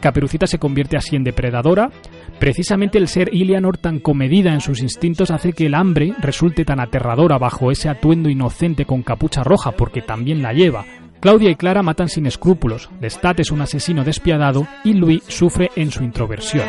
Caperucita 0.00 0.48
se 0.48 0.58
convierte 0.58 0.96
así 0.96 1.14
en 1.14 1.22
depredadora. 1.22 1.88
Precisamente 2.42 2.98
el 2.98 3.06
ser 3.06 3.32
Ilianor 3.32 3.78
tan 3.78 4.00
comedida 4.00 4.52
en 4.52 4.60
sus 4.60 4.80
instintos 4.80 5.30
hace 5.30 5.52
que 5.52 5.66
el 5.66 5.76
hambre 5.76 6.12
resulte 6.18 6.64
tan 6.64 6.80
aterradora 6.80 7.38
bajo 7.38 7.70
ese 7.70 7.88
atuendo 7.88 8.28
inocente 8.28 8.84
con 8.84 9.04
capucha 9.04 9.44
roja, 9.44 9.70
porque 9.70 10.02
también 10.02 10.42
la 10.42 10.52
lleva. 10.52 10.84
Claudia 11.20 11.50
y 11.50 11.54
Clara 11.54 11.84
matan 11.84 12.08
sin 12.08 12.26
escrúpulos, 12.26 12.90
Lestat 13.00 13.38
es 13.38 13.52
un 13.52 13.60
asesino 13.60 14.02
despiadado 14.02 14.66
y 14.82 14.94
Louis 14.94 15.22
sufre 15.28 15.70
en 15.76 15.92
su 15.92 16.02
introversión. 16.02 16.66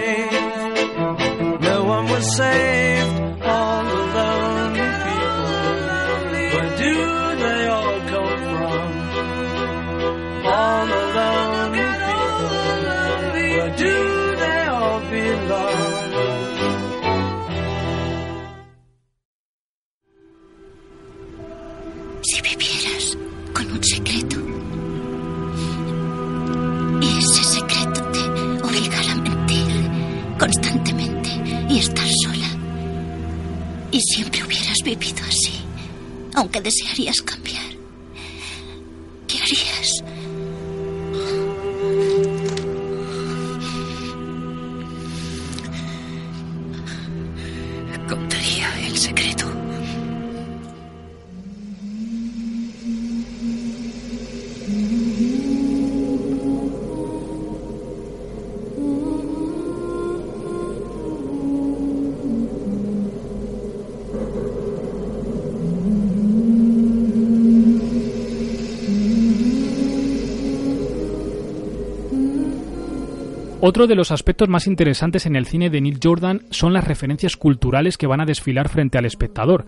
Otro 73.65 73.87
de 73.87 73.95
los 73.95 74.11
aspectos 74.11 74.49
más 74.49 74.67
interesantes 74.67 75.25
en 75.25 75.37
el 75.37 75.45
cine 75.45 75.69
de 75.69 75.79
Neil 75.79 75.97
Jordan 76.03 76.41
son 76.49 76.73
las 76.73 76.85
referencias 76.85 77.37
culturales 77.37 77.97
que 77.97 78.07
van 78.07 78.19
a 78.19 78.25
desfilar 78.25 78.67
frente 78.67 78.97
al 78.97 79.05
espectador. 79.05 79.65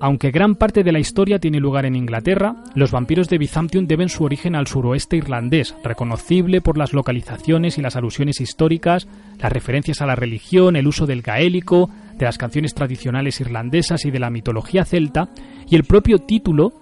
Aunque 0.00 0.32
gran 0.32 0.56
parte 0.56 0.82
de 0.82 0.90
la 0.90 0.98
historia 0.98 1.38
tiene 1.38 1.60
lugar 1.60 1.86
en 1.86 1.94
Inglaterra, 1.94 2.56
los 2.74 2.90
vampiros 2.90 3.28
de 3.28 3.38
Byzantium 3.38 3.86
deben 3.86 4.08
su 4.08 4.24
origen 4.24 4.56
al 4.56 4.66
suroeste 4.66 5.16
irlandés, 5.16 5.76
reconocible 5.84 6.60
por 6.60 6.76
las 6.76 6.92
localizaciones 6.92 7.78
y 7.78 7.82
las 7.82 7.94
alusiones 7.94 8.40
históricas, 8.40 9.06
las 9.38 9.52
referencias 9.52 10.02
a 10.02 10.06
la 10.06 10.16
religión, 10.16 10.74
el 10.74 10.88
uso 10.88 11.06
del 11.06 11.22
gaélico, 11.22 11.88
de 12.18 12.24
las 12.24 12.38
canciones 12.38 12.74
tradicionales 12.74 13.40
irlandesas 13.40 14.04
y 14.06 14.10
de 14.10 14.18
la 14.18 14.28
mitología 14.28 14.84
celta, 14.84 15.28
y 15.70 15.76
el 15.76 15.84
propio 15.84 16.18
título 16.18 16.72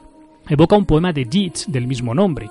evoca 0.49 0.77
un 0.77 0.87
poema 0.87 1.13
de 1.13 1.27
Yeats 1.27 1.71
del 1.71 1.87
mismo 1.87 2.15
nombre. 2.15 2.49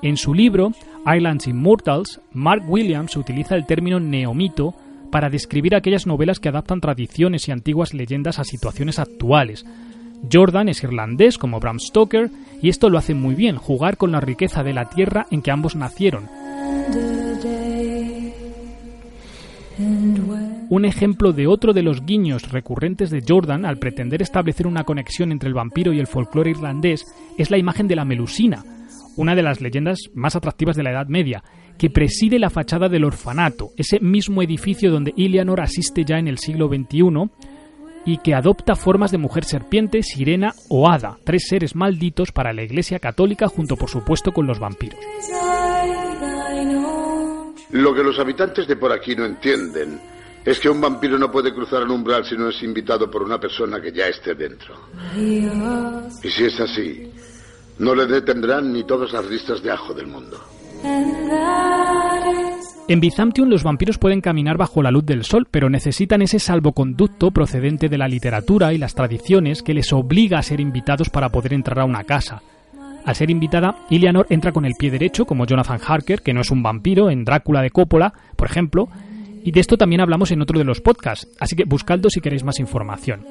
En 0.00 0.16
su 0.16 0.32
libro 0.32 0.72
Islands 1.06 1.48
Immortals, 1.48 2.20
Mark 2.32 2.62
Williams 2.68 3.16
utiliza 3.16 3.56
el 3.56 3.66
término 3.66 3.98
neomito 3.98 4.74
para 5.10 5.28
describir 5.28 5.74
aquellas 5.74 6.06
novelas 6.06 6.38
que 6.38 6.48
adaptan 6.48 6.80
tradiciones 6.80 7.48
y 7.48 7.52
antiguas 7.52 7.94
leyendas 7.94 8.38
a 8.38 8.44
situaciones 8.44 9.00
actuales. 9.00 9.66
Jordan 10.32 10.68
es 10.68 10.84
irlandés 10.84 11.36
como 11.36 11.58
Bram 11.58 11.80
Stoker 11.80 12.30
y 12.62 12.68
esto 12.68 12.90
lo 12.90 12.98
hace 12.98 13.14
muy 13.14 13.34
bien, 13.34 13.56
jugar 13.56 13.96
con 13.96 14.12
la 14.12 14.20
riqueza 14.20 14.62
de 14.62 14.72
la 14.72 14.88
tierra 14.88 15.26
en 15.30 15.42
que 15.42 15.50
ambos 15.50 15.74
nacieron. 15.74 16.28
Un 20.70 20.84
ejemplo 20.84 21.32
de 21.32 21.46
otro 21.46 21.72
de 21.72 21.82
los 21.82 22.04
guiños 22.04 22.52
recurrentes 22.52 23.10
de 23.10 23.24
Jordan 23.26 23.64
al 23.64 23.78
pretender 23.78 24.22
establecer 24.22 24.66
una 24.66 24.84
conexión 24.84 25.32
entre 25.32 25.48
el 25.48 25.54
vampiro 25.54 25.92
y 25.92 25.98
el 25.98 26.06
folclore 26.06 26.50
irlandés 26.50 27.04
es 27.36 27.50
la 27.50 27.58
imagen 27.58 27.88
de 27.88 27.96
la 27.96 28.04
Melusina, 28.04 28.64
una 29.18 29.34
de 29.34 29.42
las 29.42 29.60
leyendas 29.60 29.98
más 30.14 30.36
atractivas 30.36 30.76
de 30.76 30.84
la 30.84 30.92
Edad 30.92 31.08
Media, 31.08 31.42
que 31.76 31.90
preside 31.90 32.38
la 32.38 32.50
fachada 32.50 32.88
del 32.88 33.04
orfanato, 33.04 33.70
ese 33.76 34.00
mismo 34.00 34.42
edificio 34.42 34.90
donde 34.90 35.12
Ilianor 35.16 35.60
asiste 35.60 36.04
ya 36.04 36.18
en 36.18 36.28
el 36.28 36.38
siglo 36.38 36.68
XXI 36.68 37.30
y 38.06 38.18
que 38.18 38.34
adopta 38.34 38.76
formas 38.76 39.10
de 39.10 39.18
mujer 39.18 39.44
serpiente, 39.44 40.02
sirena 40.02 40.54
o 40.68 40.88
hada, 40.88 41.18
tres 41.24 41.46
seres 41.48 41.74
malditos 41.74 42.32
para 42.32 42.52
la 42.52 42.62
Iglesia 42.62 43.00
Católica 43.00 43.48
junto 43.48 43.76
por 43.76 43.90
supuesto 43.90 44.32
con 44.32 44.46
los 44.46 44.60
vampiros. 44.60 44.98
Lo 47.70 47.94
que 47.94 48.02
los 48.02 48.18
habitantes 48.18 48.66
de 48.66 48.76
por 48.76 48.92
aquí 48.92 49.14
no 49.14 49.26
entienden 49.26 50.00
es 50.44 50.60
que 50.60 50.70
un 50.70 50.80
vampiro 50.80 51.18
no 51.18 51.30
puede 51.30 51.52
cruzar 51.52 51.82
un 51.82 51.90
umbral 51.90 52.24
si 52.24 52.36
no 52.36 52.48
es 52.48 52.62
invitado 52.62 53.10
por 53.10 53.22
una 53.22 53.38
persona 53.38 53.80
que 53.80 53.92
ya 53.92 54.06
esté 54.06 54.34
dentro. 54.34 54.74
Y 55.16 56.30
si 56.30 56.44
es 56.44 56.60
así, 56.60 57.12
no 57.78 57.94
le 57.94 58.06
detendrán 58.06 58.72
ni 58.72 58.84
todas 58.84 59.12
las 59.12 59.28
listas 59.28 59.62
de 59.62 59.70
ajo 59.70 59.94
del 59.94 60.06
mundo. 60.06 60.38
En 62.88 63.00
Byzantium 63.00 63.48
los 63.48 63.64
vampiros 63.64 63.98
pueden 63.98 64.20
caminar 64.20 64.56
bajo 64.56 64.82
la 64.82 64.90
luz 64.90 65.04
del 65.04 65.24
sol, 65.24 65.46
pero 65.50 65.68
necesitan 65.68 66.22
ese 66.22 66.38
salvoconducto 66.38 67.30
procedente 67.30 67.88
de 67.88 67.98
la 67.98 68.08
literatura 68.08 68.72
y 68.72 68.78
las 68.78 68.94
tradiciones 68.94 69.62
que 69.62 69.74
les 69.74 69.92
obliga 69.92 70.38
a 70.38 70.42
ser 70.42 70.60
invitados 70.60 71.10
para 71.10 71.28
poder 71.28 71.52
entrar 71.52 71.80
a 71.80 71.84
una 71.84 72.04
casa. 72.04 72.42
Al 73.04 73.14
ser 73.14 73.30
invitada, 73.30 73.76
Ilianor 73.90 74.26
entra 74.30 74.52
con 74.52 74.64
el 74.64 74.74
pie 74.78 74.90
derecho, 74.90 75.24
como 75.26 75.46
Jonathan 75.46 75.80
Harker, 75.86 76.22
que 76.22 76.32
no 76.32 76.40
es 76.40 76.50
un 76.50 76.62
vampiro, 76.62 77.10
en 77.10 77.24
Drácula 77.24 77.62
de 77.62 77.70
Coppola, 77.70 78.12
por 78.36 78.48
ejemplo, 78.48 78.88
y 79.44 79.50
de 79.50 79.60
esto 79.60 79.76
también 79.76 80.00
hablamos 80.00 80.30
en 80.30 80.42
otro 80.42 80.58
de 80.58 80.64
los 80.64 80.80
podcasts, 80.80 81.28
así 81.40 81.56
que 81.56 81.64
buscadlo 81.64 82.10
si 82.10 82.20
queréis 82.20 82.44
más 82.44 82.58
información. 82.58 83.24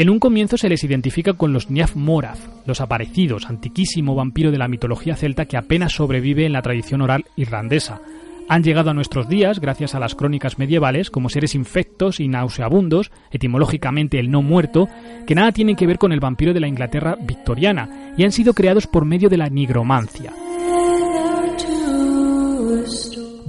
En 0.00 0.08
un 0.08 0.18
comienzo 0.18 0.56
se 0.56 0.70
les 0.70 0.82
identifica 0.82 1.34
con 1.34 1.52
los 1.52 1.70
Niaf 1.70 1.94
Morath, 1.94 2.38
los 2.64 2.80
aparecidos, 2.80 3.50
antiquísimo 3.50 4.14
vampiro 4.14 4.50
de 4.50 4.56
la 4.56 4.66
mitología 4.66 5.14
celta 5.14 5.44
que 5.44 5.58
apenas 5.58 5.92
sobrevive 5.92 6.46
en 6.46 6.54
la 6.54 6.62
tradición 6.62 7.02
oral 7.02 7.26
irlandesa. 7.36 8.00
Han 8.48 8.62
llegado 8.62 8.88
a 8.88 8.94
nuestros 8.94 9.28
días 9.28 9.60
gracias 9.60 9.94
a 9.94 10.00
las 10.00 10.14
crónicas 10.14 10.58
medievales 10.58 11.10
como 11.10 11.28
seres 11.28 11.54
infectos 11.54 12.18
y 12.18 12.28
nauseabundos, 12.28 13.12
etimológicamente 13.30 14.18
el 14.18 14.30
no 14.30 14.40
muerto, 14.40 14.88
que 15.26 15.34
nada 15.34 15.52
tienen 15.52 15.76
que 15.76 15.86
ver 15.86 15.98
con 15.98 16.12
el 16.12 16.20
vampiro 16.20 16.54
de 16.54 16.60
la 16.60 16.68
Inglaterra 16.68 17.18
victoriana 17.20 18.14
y 18.16 18.24
han 18.24 18.32
sido 18.32 18.54
creados 18.54 18.86
por 18.86 19.04
medio 19.04 19.28
de 19.28 19.36
la 19.36 19.50
nigromancia. 19.50 20.32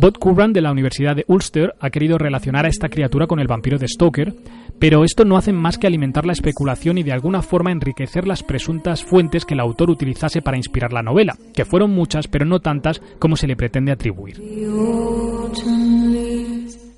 Bob 0.02 0.18
Curran 0.18 0.52
de 0.52 0.62
la 0.62 0.72
Universidad 0.72 1.16
de 1.16 1.26
Ulster 1.28 1.76
ha 1.80 1.92
querido 1.92 2.18
relacionar 2.18 2.66
a 2.66 2.70
esta 2.70 2.90
criatura 2.90 3.28
con 3.28 3.40
el 3.40 3.46
vampiro 3.46 3.78
de 3.78 3.88
Stoker, 3.88 4.34
pero 4.80 5.04
esto 5.04 5.26
no 5.26 5.38
hace 5.38 5.54
más 5.54 5.78
que 5.78 5.86
alimentar 5.86 6.26
la 6.26 6.34
especulación 6.34 6.98
y 6.98 7.04
de 7.04 7.12
alguna 7.12 7.44
forma 7.44 7.72
enriquecer 7.72 8.26
las 8.26 8.42
presuntas 8.42 9.04
fuentes 9.04 9.46
que 9.46 9.54
el 9.54 9.60
autor 9.60 9.92
utilizase 9.92 10.42
para 10.42 10.58
inspirar 10.58 10.92
la 10.92 11.04
novela, 11.04 11.38
que 11.54 11.66
fueron 11.66 11.92
muchas 11.92 12.28
pero 12.28 12.46
no 12.46 12.62
tantas 12.62 13.00
como 13.20 13.36
se 13.36 13.46
le 13.46 13.56
pretende 13.56 13.92
atribuir. 13.92 14.42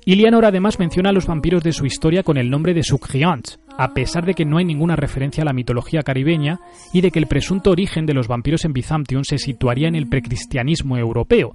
Ilianor 0.06 0.46
además 0.46 0.78
menciona 0.78 1.10
a 1.10 1.12
los 1.12 1.26
vampiros 1.26 1.62
de 1.62 1.72
su 1.72 1.84
historia 1.84 2.22
con 2.22 2.38
el 2.38 2.48
nombre 2.48 2.72
de 2.72 2.84
Subgiants, 2.84 3.60
a 3.76 3.92
pesar 3.92 4.24
de 4.24 4.32
que 4.32 4.46
no 4.46 4.56
hay 4.56 4.64
ninguna 4.64 4.96
referencia 4.96 5.42
a 5.42 5.44
la 5.44 5.52
mitología 5.52 6.00
caribeña 6.00 6.58
y 6.94 7.02
de 7.02 7.10
que 7.10 7.18
el 7.18 7.26
presunto 7.26 7.70
origen 7.70 8.06
de 8.06 8.14
los 8.14 8.28
vampiros 8.28 8.64
en 8.64 8.72
Byzantium 8.72 9.24
se 9.24 9.36
situaría 9.36 9.88
en 9.88 9.94
el 9.94 10.08
precristianismo 10.08 10.96
europeo. 10.96 11.52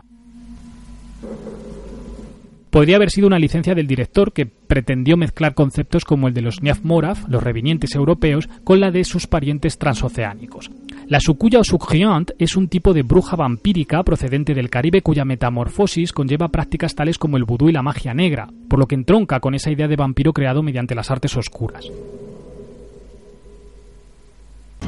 Podría 2.69 2.97
haber 2.97 3.09
sido 3.09 3.25
una 3.25 3.39
licencia 3.39 3.73
del 3.73 3.87
director 3.87 4.31
que 4.31 4.45
pretendió 4.45 5.17
mezclar 5.17 5.55
conceptos 5.55 6.05
como 6.05 6.27
el 6.27 6.35
de 6.35 6.41
los 6.41 6.61
Niaf 6.61 6.83
Moraf, 6.83 7.27
los 7.27 7.41
revinientes 7.41 7.95
europeos, 7.95 8.47
con 8.63 8.79
la 8.79 8.91
de 8.91 9.03
sus 9.03 9.25
parientes 9.25 9.79
transoceánicos. 9.79 10.69
La 11.07 11.19
Sukuya 11.19 11.59
o 11.59 12.25
es 12.37 12.55
un 12.55 12.67
tipo 12.67 12.93
de 12.93 13.01
bruja 13.01 13.35
vampírica 13.35 14.03
procedente 14.03 14.53
del 14.53 14.69
Caribe 14.69 15.01
cuya 15.01 15.25
metamorfosis 15.25 16.13
conlleva 16.13 16.49
prácticas 16.49 16.93
tales 16.93 17.17
como 17.17 17.37
el 17.37 17.45
vudú 17.45 17.69
y 17.69 17.71
la 17.71 17.81
magia 17.81 18.13
negra, 18.13 18.47
por 18.67 18.77
lo 18.77 18.85
que 18.85 18.93
entronca 18.93 19.39
con 19.39 19.55
esa 19.55 19.71
idea 19.71 19.87
de 19.87 19.95
vampiro 19.95 20.31
creado 20.31 20.61
mediante 20.61 20.93
las 20.93 21.09
artes 21.09 21.35
oscuras. 21.35 21.89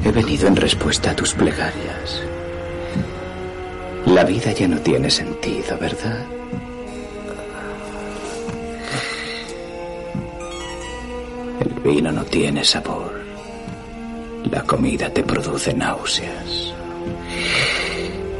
He 0.04 0.12
venido 0.12 0.46
en 0.46 0.54
respuesta 0.54 1.10
a 1.10 1.16
tus 1.16 1.34
plegarias. 1.34 2.22
La 4.06 4.24
vida 4.24 4.52
ya 4.52 4.68
no 4.68 4.78
tiene 4.78 5.10
sentido, 5.10 5.78
¿verdad? 5.78 6.26
El 11.60 11.80
vino 11.82 12.12
no 12.12 12.24
tiene 12.24 12.64
sabor. 12.64 13.20
La 14.50 14.62
comida 14.62 15.08
te 15.08 15.22
produce 15.22 15.72
náuseas. 15.72 16.74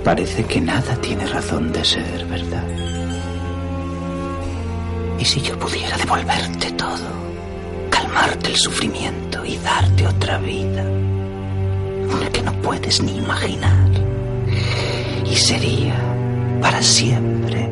Parece 0.05 0.45
que 0.45 0.61
nada 0.61 0.97
tiene 0.97 1.27
razón 1.27 1.73
de 1.73 1.85
ser, 1.85 2.27
¿verdad? 2.27 2.67
¿Y 5.19 5.25
si 5.25 5.41
yo 5.41 5.57
pudiera 5.57 5.97
devolverte 5.97 6.73
todo? 6.73 7.07
Calmarte 7.89 8.49
el 8.51 8.57
sufrimiento 8.57 9.45
y 9.45 9.57
darte 9.59 10.09
otra 10.09 10.39
vida. 10.39 10.83
Una 10.83 12.29
que 12.33 12.43
no 12.43 12.53
puedes 12.61 13.01
ni 13.01 13.19
imaginar. 13.19 14.02
Y 15.33 15.37
sería 15.37 15.95
para 16.61 16.83
siempre 16.83 17.71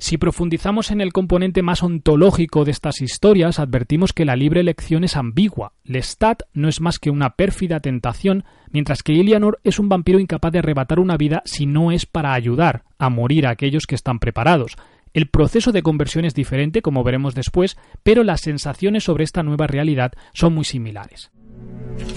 si 0.00 0.16
profundizamos 0.16 0.92
en 0.92 1.00
el 1.00 1.12
componente 1.12 1.60
más 1.60 1.82
ontológico 1.82 2.64
de 2.64 2.70
estas 2.70 3.02
historias, 3.02 3.58
advertimos 3.58 4.12
que 4.12 4.24
la 4.24 4.36
libre 4.36 4.60
elección 4.60 5.02
es 5.02 5.16
ambigua. 5.16 5.72
Lestat 5.84 6.42
no 6.54 6.68
es 6.68 6.80
más 6.80 6.98
que 6.98 7.10
una 7.10 7.30
pérfida 7.30 7.80
tentación, 7.80 8.44
mientras 8.70 9.02
que 9.02 9.12
Ilianor 9.12 9.60
es 9.64 9.78
un 9.78 9.88
vampiro 9.88 10.20
incapaz 10.20 10.52
de 10.52 10.60
arrebatar 10.60 11.00
una 11.00 11.16
vida 11.16 11.42
si 11.44 11.66
no 11.66 11.90
es 11.90 12.06
para 12.06 12.32
ayudar 12.32 12.84
a 12.96 13.10
morir 13.10 13.46
a 13.46 13.50
aquellos 13.50 13.86
que 13.86 13.96
están 13.96 14.20
preparados. 14.20 14.76
El 15.14 15.28
proceso 15.28 15.72
de 15.72 15.82
conversión 15.82 16.24
es 16.24 16.34
diferente, 16.34 16.80
como 16.80 17.04
veremos 17.04 17.34
después, 17.34 17.76
pero 18.02 18.22
las 18.22 18.40
sensaciones 18.40 19.04
sobre 19.04 19.24
esta 19.24 19.42
nueva 19.42 19.66
realidad 19.66 20.12
son 20.32 20.54
muy 20.54 20.64
similares. 20.64 21.32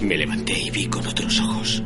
Me 0.02 0.18
levanté 0.18 0.54
y 0.58 0.70
vi 0.70 0.86
con 0.86 1.06
otros 1.06 1.42
ojos. 1.42 1.84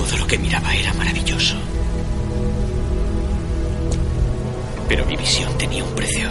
Todo 0.00 0.16
lo 0.16 0.26
que 0.26 0.38
miraba 0.38 0.74
era 0.74 0.94
maravilloso. 0.94 1.56
Pero 4.88 5.04
mi 5.04 5.14
visión 5.14 5.52
tenía 5.58 5.84
un 5.84 5.94
precio. 5.94 6.30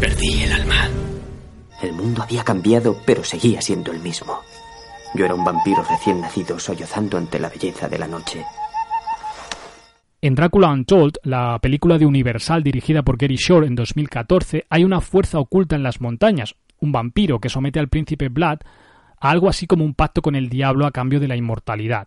Perdí 0.00 0.42
el 0.42 0.52
alma. 0.52 0.88
El 1.80 1.92
mundo 1.92 2.24
había 2.24 2.42
cambiado, 2.42 3.00
pero 3.06 3.22
seguía 3.22 3.62
siendo 3.62 3.92
el 3.92 4.00
mismo. 4.00 4.40
Yo 5.14 5.24
era 5.24 5.36
un 5.36 5.44
vampiro 5.44 5.84
recién 5.88 6.20
nacido 6.20 6.58
sollozando 6.58 7.16
ante 7.16 7.38
la 7.38 7.48
belleza 7.48 7.88
de 7.88 7.98
la 7.98 8.08
noche. 8.08 8.44
En 10.20 10.34
Drácula 10.34 10.72
Untold, 10.72 11.18
la 11.22 11.60
película 11.60 11.96
de 11.96 12.06
Universal 12.06 12.64
dirigida 12.64 13.04
por 13.04 13.16
Gary 13.16 13.36
Shore 13.36 13.68
en 13.68 13.76
2014, 13.76 14.66
hay 14.68 14.82
una 14.82 15.00
fuerza 15.00 15.38
oculta 15.38 15.76
en 15.76 15.84
las 15.84 16.00
montañas, 16.00 16.56
un 16.80 16.90
vampiro 16.90 17.38
que 17.38 17.48
somete 17.48 17.78
al 17.78 17.88
príncipe 17.88 18.28
Vlad 18.30 18.58
algo 19.20 19.48
así 19.48 19.66
como 19.66 19.84
un 19.84 19.94
pacto 19.94 20.22
con 20.22 20.34
el 20.34 20.48
diablo 20.48 20.86
a 20.86 20.90
cambio 20.90 21.20
de 21.20 21.28
la 21.28 21.36
inmortalidad. 21.36 22.06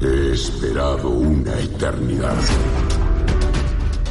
He 0.00 0.32
esperado 0.32 1.08
una 1.08 1.58
eternidad. 1.58 2.36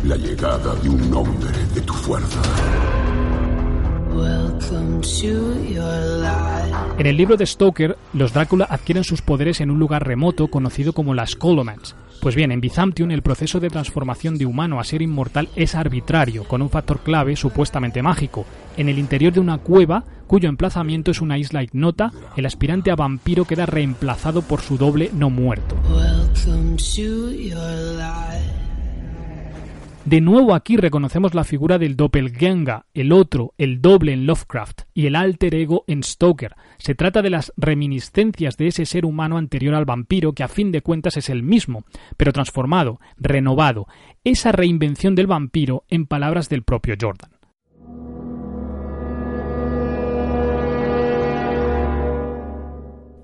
La 0.04 0.16
llegada 0.16 0.76
de 0.76 0.90
un 0.90 1.14
hombre 1.14 1.50
de 1.74 1.82
tu 1.82 1.94
fuerza. 1.94 2.42
En 6.98 7.06
el 7.06 7.16
libro 7.16 7.38
de 7.38 7.46
Stoker, 7.46 7.98
los 8.14 8.34
Drácula 8.34 8.66
adquieren 8.70 9.04
sus 9.04 9.22
poderes 9.22 9.62
en 9.62 9.70
un 9.70 9.80
lugar 9.80 10.06
remoto 10.08 10.48
conocido 10.48 10.94
como 10.94 11.14
las 11.14 11.36
Colomans, 11.36 11.96
pues 12.22 12.36
bien, 12.36 12.52
en 12.52 12.62
Byzantium 12.62 13.12
el 13.12 13.22
proceso 13.22 13.60
de 13.60 13.70
transformación 13.70 14.38
de 14.38 14.46
humano 14.46 14.80
a 14.80 14.84
ser 14.84 15.02
inmortal 15.02 15.50
es 15.56 15.76
arbitrario, 15.76 16.44
con 16.44 16.62
un 16.62 16.70
factor 16.70 17.00
clave 17.00 17.36
supuestamente 17.36 18.02
mágico. 18.02 18.46
En 18.76 18.90
el 18.90 19.00
interior 19.00 19.34
de 19.34 19.40
una 19.40 19.58
cueva, 19.58 20.04
cuyo 20.28 20.50
emplazamiento 20.50 21.12
es 21.12 21.22
una 21.22 21.38
isla 21.38 21.64
ignota, 21.64 22.12
el 22.36 22.46
aspirante 22.46 22.92
a 22.92 22.96
vampiro 22.96 23.46
queda 23.46 23.66
reemplazado 23.66 24.42
por 24.42 24.62
su 24.62 24.78
doble 24.78 25.10
no 25.14 25.30
muerto. 25.30 25.76
De 30.08 30.22
nuevo 30.22 30.56
aquí 30.56 30.78
reconocemos 30.78 31.34
la 31.34 31.44
figura 31.44 31.78
del 31.78 31.98
doppelganger, 31.98 32.84
el 32.94 33.12
otro, 33.12 33.54
el 33.58 33.82
doble 33.82 34.14
en 34.14 34.26
Lovecraft 34.26 34.84
y 34.94 35.06
el 35.06 35.18
alter 35.18 35.54
ego 35.54 35.84
en 35.86 36.02
Stoker. 36.02 36.56
Se 36.78 36.96
trata 36.96 37.22
de 37.22 37.30
las 37.30 37.52
reminiscencias 37.58 38.56
de 38.56 38.68
ese 38.68 38.86
ser 38.86 39.06
humano 39.06 39.38
anterior 39.38 39.76
al 39.76 39.84
vampiro 39.84 40.32
que 40.32 40.44
a 40.44 40.48
fin 40.48 40.72
de 40.72 40.82
cuentas 40.82 41.18
es 41.18 41.30
el 41.30 41.44
mismo, 41.44 41.84
pero 42.16 42.32
transformado, 42.32 43.02
renovado. 43.18 43.88
Esa 44.24 44.54
reinvención 44.54 45.14
del 45.14 45.28
vampiro 45.28 45.84
en 45.90 46.06
palabras 46.06 46.48
del 46.48 46.64
propio 46.64 46.96
Jordan. 46.98 47.32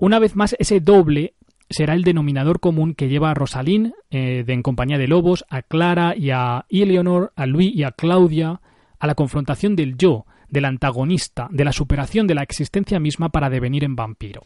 Una 0.00 0.18
vez 0.18 0.36
más, 0.36 0.54
ese 0.58 0.80
doble 0.80 1.32
será 1.70 1.94
el 1.94 2.04
denominador 2.04 2.60
común 2.60 2.94
que 2.94 3.08
lleva 3.08 3.30
a 3.30 3.34
Rosalín, 3.34 3.94
eh, 4.10 4.44
de 4.46 4.52
En 4.52 4.62
compañía 4.62 4.98
de 4.98 5.08
lobos, 5.08 5.44
a 5.48 5.62
Clara 5.62 6.14
y 6.16 6.30
a 6.30 6.66
Eleanor, 6.68 7.32
a 7.36 7.46
Luis 7.46 7.74
y 7.74 7.84
a 7.84 7.92
Claudia, 7.92 8.60
a 8.98 9.06
la 9.06 9.14
confrontación 9.14 9.76
del 9.76 9.96
yo, 9.96 10.26
del 10.48 10.66
antagonista, 10.66 11.48
de 11.50 11.64
la 11.64 11.72
superación 11.72 12.26
de 12.26 12.34
la 12.34 12.42
existencia 12.42 13.00
misma 13.00 13.30
para 13.30 13.50
devenir 13.50 13.84
en 13.84 13.96
vampiro. 13.96 14.42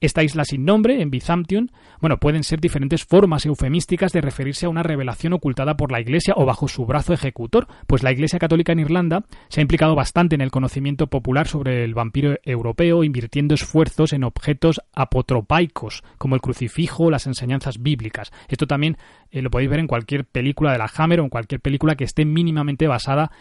Esta 0.00 0.22
isla 0.22 0.44
sin 0.44 0.64
nombre, 0.64 1.02
en 1.02 1.10
Byzantium, 1.10 1.68
bueno, 2.00 2.18
pueden 2.18 2.44
ser 2.44 2.60
diferentes 2.60 3.04
formas 3.04 3.44
eufemísticas 3.46 4.12
de 4.12 4.20
referirse 4.20 4.66
a 4.66 4.68
una 4.68 4.84
revelación 4.84 5.32
ocultada 5.32 5.76
por 5.76 5.90
la 5.90 6.00
Iglesia 6.00 6.34
o 6.36 6.44
bajo 6.44 6.68
su 6.68 6.86
brazo 6.86 7.12
ejecutor, 7.12 7.66
pues 7.86 8.02
la 8.04 8.12
Iglesia 8.12 8.38
Católica 8.38 8.72
en 8.72 8.78
Irlanda 8.78 9.24
se 9.48 9.60
ha 9.60 9.62
implicado 9.62 9.96
bastante 9.96 10.36
en 10.36 10.40
el 10.40 10.52
conocimiento 10.52 11.08
popular 11.08 11.48
sobre 11.48 11.82
el 11.84 11.94
vampiro 11.94 12.36
europeo, 12.44 13.02
invirtiendo 13.02 13.54
esfuerzos 13.54 14.12
en 14.12 14.22
objetos 14.22 14.80
apotropaicos, 14.94 16.04
como 16.16 16.36
el 16.36 16.40
crucifijo 16.40 17.04
o 17.04 17.10
las 17.10 17.26
enseñanzas 17.26 17.82
bíblicas. 17.82 18.30
Esto 18.48 18.66
también 18.66 18.96
eh, 19.30 19.42
lo 19.42 19.50
podéis 19.50 19.70
ver 19.70 19.80
en 19.80 19.86
cualquier 19.88 20.24
película 20.24 20.72
de 20.72 20.78
la 20.78 20.90
Hammer 20.94 21.20
o 21.20 21.24
en 21.24 21.30
cualquier 21.30 21.60
película 21.60 21.96
que 21.96 22.04
esté 22.04 22.24
mínimamente 22.24 22.86
basada 22.86 23.32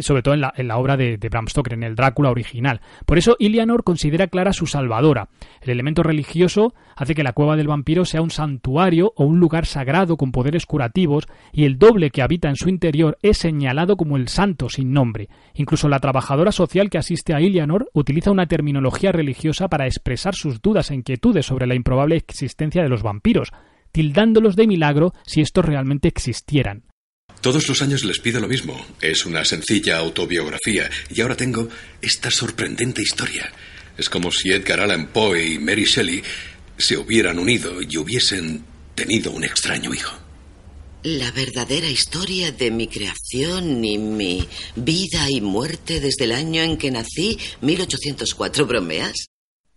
sobre 0.00 0.22
todo 0.22 0.34
en 0.34 0.40
la, 0.40 0.52
en 0.56 0.68
la 0.68 0.78
obra 0.78 0.96
de, 0.96 1.16
de, 1.16 1.28
Bram 1.28 1.48
Stoker, 1.48 1.74
en 1.74 1.82
el 1.82 1.94
Drácula 1.94 2.30
original. 2.30 2.80
Por 3.04 3.18
eso 3.18 3.36
Ilianor 3.38 3.84
considera 3.84 4.26
Clara 4.26 4.52
su 4.52 4.66
salvadora. 4.66 5.28
El 5.60 5.70
elemento 5.70 6.02
religioso 6.02 6.74
hace 6.96 7.14
que 7.14 7.22
la 7.22 7.32
cueva 7.32 7.56
del 7.56 7.68
vampiro 7.68 8.04
sea 8.04 8.22
un 8.22 8.30
santuario 8.30 9.12
o 9.16 9.24
un 9.24 9.38
lugar 9.40 9.66
sagrado 9.66 10.16
con 10.16 10.32
poderes 10.32 10.66
curativos 10.66 11.26
y 11.52 11.64
el 11.64 11.78
doble 11.78 12.10
que 12.10 12.22
habita 12.22 12.48
en 12.48 12.56
su 12.56 12.68
interior 12.68 13.18
es 13.22 13.38
señalado 13.38 13.96
como 13.96 14.16
el 14.16 14.28
santo 14.28 14.68
sin 14.68 14.92
nombre. 14.92 15.28
Incluso 15.54 15.88
la 15.88 16.00
trabajadora 16.00 16.52
social 16.52 16.90
que 16.90 16.98
asiste 16.98 17.34
a 17.34 17.40
Ilianor 17.40 17.88
utiliza 17.92 18.30
una 18.30 18.46
terminología 18.46 19.12
religiosa 19.12 19.68
para 19.68 19.86
expresar 19.86 20.34
sus 20.34 20.60
dudas 20.60 20.90
e 20.90 20.94
inquietudes 20.94 21.46
sobre 21.46 21.66
la 21.66 21.74
improbable 21.74 22.16
existencia 22.16 22.82
de 22.82 22.88
los 22.88 23.02
vampiros, 23.02 23.52
tildándolos 23.92 24.56
de 24.56 24.66
milagro 24.66 25.12
si 25.24 25.40
estos 25.40 25.64
realmente 25.64 26.08
existieran. 26.08 26.85
Todos 27.46 27.68
los 27.68 27.80
años 27.80 28.04
les 28.04 28.18
pido 28.18 28.40
lo 28.40 28.48
mismo. 28.48 28.76
Es 29.00 29.24
una 29.24 29.44
sencilla 29.44 29.98
autobiografía 29.98 30.90
y 31.08 31.20
ahora 31.20 31.36
tengo 31.36 31.68
esta 32.02 32.28
sorprendente 32.28 33.02
historia. 33.02 33.52
Es 33.96 34.10
como 34.10 34.32
si 34.32 34.50
Edgar 34.50 34.80
Allan 34.80 35.06
Poe 35.12 35.52
y 35.52 35.58
Mary 35.60 35.84
Shelley 35.84 36.24
se 36.76 36.96
hubieran 36.96 37.38
unido 37.38 37.80
y 37.80 37.98
hubiesen 37.98 38.64
tenido 38.96 39.30
un 39.30 39.44
extraño 39.44 39.94
hijo. 39.94 40.18
La 41.04 41.30
verdadera 41.30 41.86
historia 41.86 42.50
de 42.50 42.72
mi 42.72 42.88
creación 42.88 43.84
y 43.84 43.96
mi 43.96 44.48
vida 44.74 45.30
y 45.30 45.40
muerte 45.40 46.00
desde 46.00 46.24
el 46.24 46.32
año 46.32 46.62
en 46.62 46.76
que 46.76 46.90
nací, 46.90 47.38
1804, 47.60 48.66
¿bromeas? 48.66 49.26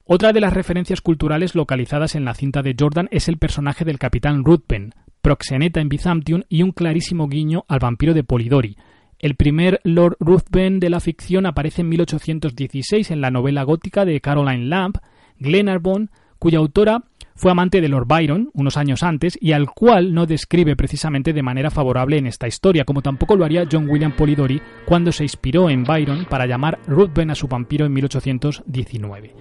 Otra 0.06 0.34
de 0.34 0.42
las 0.42 0.56
referencias 0.56 1.02
culturales 1.02 1.54
localizadas 1.54 2.16
en 2.16 2.26
la 2.26 2.34
cinta 2.34 2.64
de 2.64 2.76
Jordan 2.76 3.10
es 3.12 3.28
el 3.28 3.38
personaje 3.38 3.86
del 3.86 4.00
capitán 4.00 4.44
Ruthven, 4.44 4.96
proxeneta 5.22 5.82
en 5.82 5.90
Byzantium 5.90 6.44
y 6.50 6.64
un 6.64 6.72
clarísimo 6.72 7.28
guiño 7.28 7.66
al 7.68 7.80
vampiro 7.80 8.14
de 8.14 8.24
Polidori. 8.24 8.78
El 9.20 9.36
primer 9.36 9.82
Lord 9.84 10.16
Ruthven 10.20 10.80
de 10.80 10.90
la 10.90 11.00
ficción 11.00 11.46
aparece 11.46 11.82
en 11.82 11.90
1816 11.90 13.12
en 13.12 13.22
la 13.22 13.32
novela 13.32 13.64
gótica 13.64 14.06
de 14.06 14.22
Caroline 14.22 14.68
Lamb, 14.68 14.96
Glenarvon, 15.40 16.10
cuya 16.40 16.60
autora 16.60 17.04
fue 17.36 17.52
amante 17.52 17.80
de 17.80 17.88
Lord 17.88 18.08
Byron 18.08 18.50
unos 18.54 18.76
años 18.76 19.02
antes 19.04 19.38
y 19.40 19.54
al 19.54 19.70
cual 19.72 20.14
no 20.14 20.26
describe 20.26 20.76
precisamente 20.76 21.32
de 21.32 21.44
manera 21.44 21.70
favorable 21.70 22.18
en 22.18 22.28
esta 22.28 22.48
historia, 22.48 22.84
como 22.84 23.02
tampoco 23.02 23.36
lo 23.36 23.46
haría 23.46 23.68
John 23.70 23.90
William 23.90 24.14
Polidori 24.14 24.62
cuando 24.86 25.12
se 25.12 25.24
inspiró 25.24 25.70
en 25.70 25.84
Byron 25.84 26.26
para 26.26 26.46
llamar 26.46 26.80
Ruthven 26.88 27.32
a 27.32 27.36
su 27.36 27.48
vampiro 27.48 27.86
en 27.86 27.94
1819. 27.94 29.36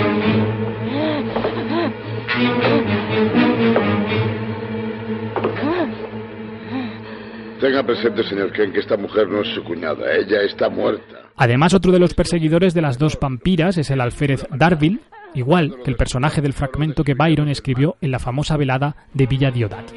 Tenga 7.61 7.83
presente, 7.83 8.23
señor 8.23 8.51
Ken, 8.53 8.73
que 8.73 8.79
esta 8.79 8.97
mujer 8.97 9.27
no 9.27 9.41
es 9.41 9.53
su 9.53 9.63
cuñada. 9.63 10.11
Ella 10.15 10.41
está 10.41 10.67
muerta. 10.67 11.29
Además, 11.35 11.75
otro 11.75 11.91
de 11.91 11.99
los 11.99 12.15
perseguidores 12.15 12.73
de 12.73 12.81
las 12.81 12.97
dos 12.97 13.19
vampiras 13.19 13.77
es 13.77 13.91
el 13.91 14.01
alférez 14.01 14.47
Darville, 14.49 14.99
igual 15.35 15.75
que 15.83 15.91
el 15.91 15.95
personaje 15.95 16.41
del 16.41 16.53
fragmento 16.53 17.03
que 17.03 17.13
Byron 17.13 17.49
escribió 17.49 17.97
en 18.01 18.09
la 18.09 18.19
famosa 18.19 18.57
velada 18.57 18.95
de 19.13 19.27
Villa 19.27 19.51
Diodati. 19.51 19.93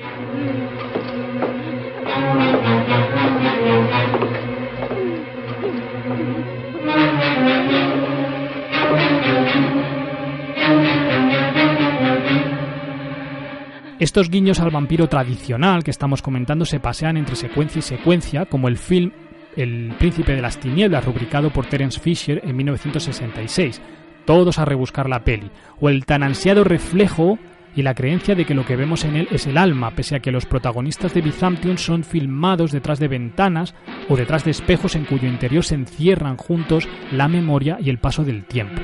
Estos 14.00 14.28
guiños 14.28 14.58
al 14.58 14.70
vampiro 14.70 15.08
tradicional 15.08 15.84
que 15.84 15.92
estamos 15.92 16.20
comentando 16.20 16.64
se 16.64 16.80
pasean 16.80 17.16
entre 17.16 17.36
secuencia 17.36 17.78
y 17.78 17.82
secuencia, 17.82 18.46
como 18.46 18.66
el 18.66 18.76
film 18.76 19.12
El 19.56 19.94
Príncipe 19.98 20.34
de 20.34 20.42
las 20.42 20.58
Tinieblas, 20.58 21.04
rubricado 21.04 21.50
por 21.50 21.66
Terence 21.66 22.00
Fisher 22.00 22.40
en 22.44 22.56
1966, 22.56 23.80
todos 24.24 24.58
a 24.58 24.64
rebuscar 24.64 25.08
la 25.08 25.22
peli, 25.22 25.48
o 25.80 25.88
el 25.88 26.06
tan 26.06 26.24
ansiado 26.24 26.64
reflejo 26.64 27.38
y 27.76 27.82
la 27.82 27.94
creencia 27.94 28.34
de 28.34 28.44
que 28.44 28.54
lo 28.54 28.64
que 28.64 28.76
vemos 28.76 29.04
en 29.04 29.14
él 29.14 29.28
es 29.30 29.46
el 29.46 29.56
alma, 29.56 29.92
pese 29.92 30.16
a 30.16 30.20
que 30.20 30.32
los 30.32 30.46
protagonistas 30.46 31.14
de 31.14 31.22
Byzantium 31.22 31.76
son 31.76 32.02
filmados 32.02 32.72
detrás 32.72 32.98
de 32.98 33.08
ventanas 33.08 33.74
o 34.08 34.16
detrás 34.16 34.44
de 34.44 34.50
espejos 34.50 34.96
en 34.96 35.04
cuyo 35.04 35.28
interior 35.28 35.64
se 35.64 35.76
encierran 35.76 36.36
juntos 36.36 36.88
la 37.12 37.28
memoria 37.28 37.78
y 37.80 37.90
el 37.90 37.98
paso 37.98 38.24
del 38.24 38.44
tiempo. 38.44 38.82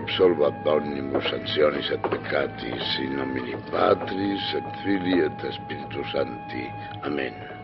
Absolvo 0.00 0.46
ad 0.46 0.66
omnibus 0.66 1.28
sancionis 1.28 1.90
et 1.92 2.08
peccatis 2.08 2.96
in 3.04 3.16
nomine 3.20 3.60
Patris 3.70 4.54
et 4.56 4.68
Filii 4.82 5.26
et 5.28 5.48
Spiritus 5.52 6.12
Sancti. 6.16 6.68
Amén. 7.04 7.59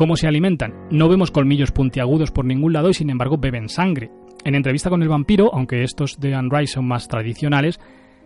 ¿Cómo 0.00 0.16
se 0.16 0.26
alimentan? 0.26 0.88
No 0.90 1.10
vemos 1.10 1.30
colmillos 1.30 1.72
puntiagudos 1.72 2.30
por 2.30 2.46
ningún 2.46 2.72
lado 2.72 2.88
y 2.88 2.94
sin 2.94 3.10
embargo 3.10 3.36
beben 3.36 3.68
sangre. 3.68 4.10
En 4.46 4.54
entrevista 4.54 4.88
con 4.88 5.02
el 5.02 5.10
vampiro, 5.10 5.50
aunque 5.52 5.82
estos 5.82 6.18
de 6.18 6.34
Anne 6.34 6.48
Rice 6.50 6.72
son 6.72 6.88
más 6.88 7.06
tradicionales, 7.06 7.78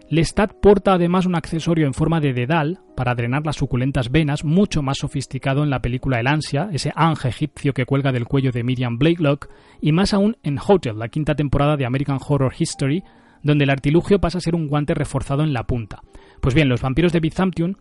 Lestat 0.08 0.52
porta 0.62 0.92
además 0.92 1.26
un 1.26 1.34
accesorio 1.34 1.88
en 1.88 1.92
forma 1.92 2.20
de 2.20 2.32
dedal 2.32 2.78
para 2.96 3.16
drenar 3.16 3.44
las 3.44 3.56
suculentas 3.56 4.12
venas, 4.12 4.44
mucho 4.44 4.82
más 4.82 4.98
sofisticado 4.98 5.64
en 5.64 5.70
la 5.70 5.82
película 5.82 6.20
El 6.20 6.28
Ansia, 6.28 6.68
ese 6.72 6.92
ángel 6.94 7.30
egipcio 7.30 7.72
que 7.72 7.86
cuelga 7.86 8.12
del 8.12 8.26
cuello 8.26 8.52
de 8.52 8.62
Miriam 8.62 8.96
Blakelock, 8.96 9.48
y 9.80 9.90
más 9.90 10.14
aún 10.14 10.36
en 10.44 10.60
Hotel, 10.64 10.96
la 10.96 11.08
quinta 11.08 11.34
temporada 11.34 11.76
de 11.76 11.86
American 11.86 12.20
Horror 12.24 12.54
History, 12.56 13.02
donde 13.42 13.64
el 13.64 13.70
artilugio 13.70 14.20
pasa 14.20 14.38
a 14.38 14.42
ser 14.42 14.54
un 14.54 14.68
guante 14.68 14.94
reforzado 14.94 15.42
en 15.42 15.52
la 15.52 15.64
punta. 15.64 16.02
Pues 16.40 16.54
bien, 16.54 16.68
los 16.68 16.82
vampiros 16.82 17.12
de 17.12 17.18
Byzantium 17.18 17.74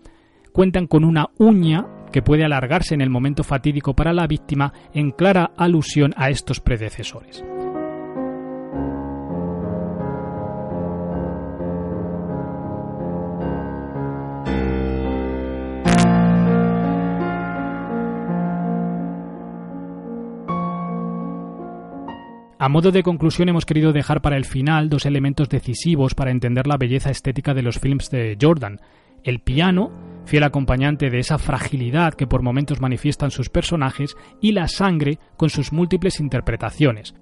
cuentan 0.51 0.87
con 0.87 1.03
una 1.03 1.29
uña 1.37 1.85
que 2.13 2.21
puede 2.21 2.45
alargarse 2.45 2.93
en 2.93 3.01
el 3.01 3.09
momento 3.09 3.43
fatídico 3.43 3.95
para 3.95 4.13
la 4.13 4.27
víctima 4.27 4.71
en 4.93 5.11
clara 5.11 5.51
alusión 5.57 6.13
a 6.15 6.29
estos 6.29 6.61
predecesores. 6.61 7.43
A 22.59 22.69
modo 22.69 22.93
de 22.93 23.03
conclusión 23.03 23.49
hemos 23.49 23.65
querido 23.65 23.91
dejar 23.91 24.21
para 24.21 24.37
el 24.37 24.45
final 24.45 24.87
dos 24.87 25.05
elementos 25.05 25.49
decisivos 25.49 26.15
para 26.15 26.31
entender 26.31 26.65
la 26.65 26.77
belleza 26.77 27.09
estética 27.09 27.53
de 27.53 27.61
los 27.61 27.77
films 27.77 28.09
de 28.09 28.37
Jordan. 28.39 28.79
El 29.23 29.39
piano 29.41 30.12
fiel 30.25 30.43
acompañante 30.43 31.09
de 31.09 31.19
esa 31.19 31.37
fragilidad 31.37 32.13
que 32.13 32.27
por 32.27 32.41
momentos 32.41 32.81
manifiestan 32.81 33.31
sus 33.31 33.49
personajes, 33.49 34.15
y 34.41 34.51
la 34.51 34.67
sangre 34.67 35.19
con 35.37 35.49
sus 35.49 35.71
múltiples 35.71 36.19
interpretaciones. 36.19 37.15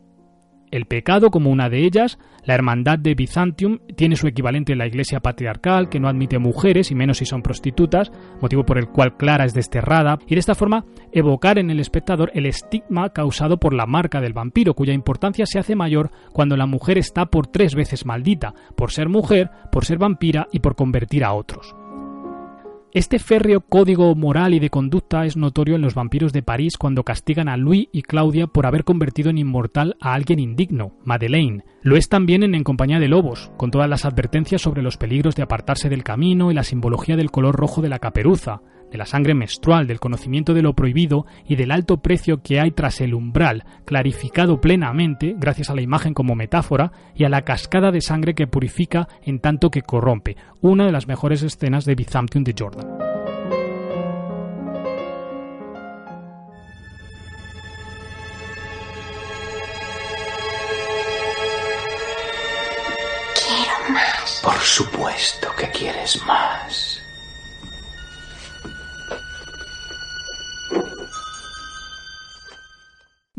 El 0.72 0.86
pecado 0.86 1.32
como 1.32 1.50
una 1.50 1.70
de 1.70 1.86
ellas, 1.86 2.18
la 2.46 2.56
hermandad 2.56 2.98
de 2.98 3.14
Byzantium 3.14 3.80
tiene 3.98 4.16
su 4.16 4.28
equivalente 4.28 4.72
en 4.72 4.78
la 4.78 4.88
iglesia 4.88 5.20
patriarcal, 5.20 5.90
que 5.90 6.00
no 6.00 6.08
admite 6.08 6.40
mujeres 6.40 6.92
y 6.92 6.96
menos 6.96 7.18
si 7.18 7.26
son 7.26 7.42
prostitutas, 7.42 8.10
motivo 8.42 8.66
por 8.66 8.78
el 8.78 8.88
cual 8.88 9.18
Clara 9.18 9.44
es 9.44 9.54
desterrada, 9.54 10.18
y 10.28 10.36
de 10.36 10.40
esta 10.40 10.56
forma 10.56 10.86
evocar 11.12 11.60
en 11.60 11.72
el 11.72 11.82
espectador 11.82 12.32
el 12.34 12.46
estigma 12.46 13.10
causado 13.10 13.60
por 13.60 13.74
la 13.74 13.86
marca 13.86 14.22
del 14.22 14.32
vampiro, 14.32 14.74
cuya 14.74 14.94
importancia 14.94 15.46
se 15.46 15.60
hace 15.60 15.76
mayor 15.76 16.10
cuando 16.32 16.56
la 16.56 16.68
mujer 16.68 16.98
está 16.98 17.26
por 17.26 17.48
tres 17.48 17.76
veces 17.76 18.06
maldita, 18.06 18.54
por 18.78 18.92
ser 18.92 19.10
mujer, 19.10 19.52
por 19.74 19.84
ser 19.84 19.98
vampira 19.98 20.48
y 20.54 20.60
por 20.60 20.76
convertir 20.78 21.26
a 21.26 21.34
otros. 21.34 21.76
Este 22.94 23.20
férreo 23.20 23.62
código 23.62 24.14
moral 24.16 24.54
y 24.54 24.60
de 24.60 24.70
conducta 24.70 25.26
es 25.26 25.38
notorio 25.38 25.76
en 25.76 25.82
los 25.82 25.96
vampiros 25.96 26.34
de 26.34 26.44
París 26.44 26.74
cuando 26.78 27.06
castigan 27.06 27.48
a 27.48 27.56
Louis 27.56 27.88
y 27.94 28.02
Claudia 28.02 28.48
por 28.48 28.66
haber 28.66 28.84
convertido 28.84 29.30
en 29.30 29.38
inmortal 29.38 29.96
a 30.02 30.14
alguien 30.14 30.40
indigno, 30.40 30.92
Madeleine. 31.06 31.64
Lo 31.84 31.96
es 31.96 32.10
también 32.10 32.44
en 32.44 32.54
En 32.54 32.66
compañía 32.66 33.00
de 33.00 33.08
lobos, 33.08 33.50
con 33.56 33.72
todas 33.72 33.90
las 33.90 34.04
advertencias 34.04 34.62
sobre 34.62 34.82
los 34.82 34.98
peligros 34.98 35.36
de 35.36 35.44
apartarse 35.44 35.88
del 35.88 36.04
camino 36.04 36.52
y 36.52 36.54
la 36.54 36.64
simbología 36.64 37.16
del 37.16 37.32
color 37.32 37.56
rojo 37.56 37.82
de 37.82 37.88
la 37.88 38.00
caperuza, 38.00 38.60
de 38.92 38.98
la 38.98 39.06
sangre 39.06 39.34
menstrual, 39.34 39.88
del 39.88 40.00
conocimiento 40.00 40.54
de 40.54 40.62
lo 40.62 40.74
prohibido 40.74 41.26
y 41.48 41.56
del 41.56 41.72
alto 41.72 41.98
precio 41.98 42.42
que 42.44 42.60
hay 42.60 42.72
tras 42.72 43.02
el 43.02 43.14
umbral, 43.14 43.64
clarificado 43.86 44.60
plenamente 44.60 45.36
gracias 45.38 45.70
a 45.70 45.76
la 45.76 45.82
imagen 45.82 46.14
como 46.14 46.36
metáfora 46.36 46.92
y 47.16 47.24
a 47.24 47.30
la 47.30 47.44
cascada 47.44 47.92
de 47.92 48.02
sangre 48.02 48.36
que 48.36 48.48
purifica 48.48 49.08
en 49.24 49.40
tanto 49.40 49.72
que 49.72 49.82
corrompe, 49.82 50.36
una 50.62 50.86
de 50.86 50.92
las 50.92 51.08
mejores 51.08 51.42
escenas 51.42 51.86
de 51.86 51.96
Byzantium 51.96 52.44
de 52.44 52.56
Jordan. 52.58 52.88
Quiero 63.34 63.94
más. 63.94 64.42
Por 64.44 64.60
supuesto 64.60 65.48
que 65.58 65.68
quieres 65.70 66.22
más. 66.26 67.01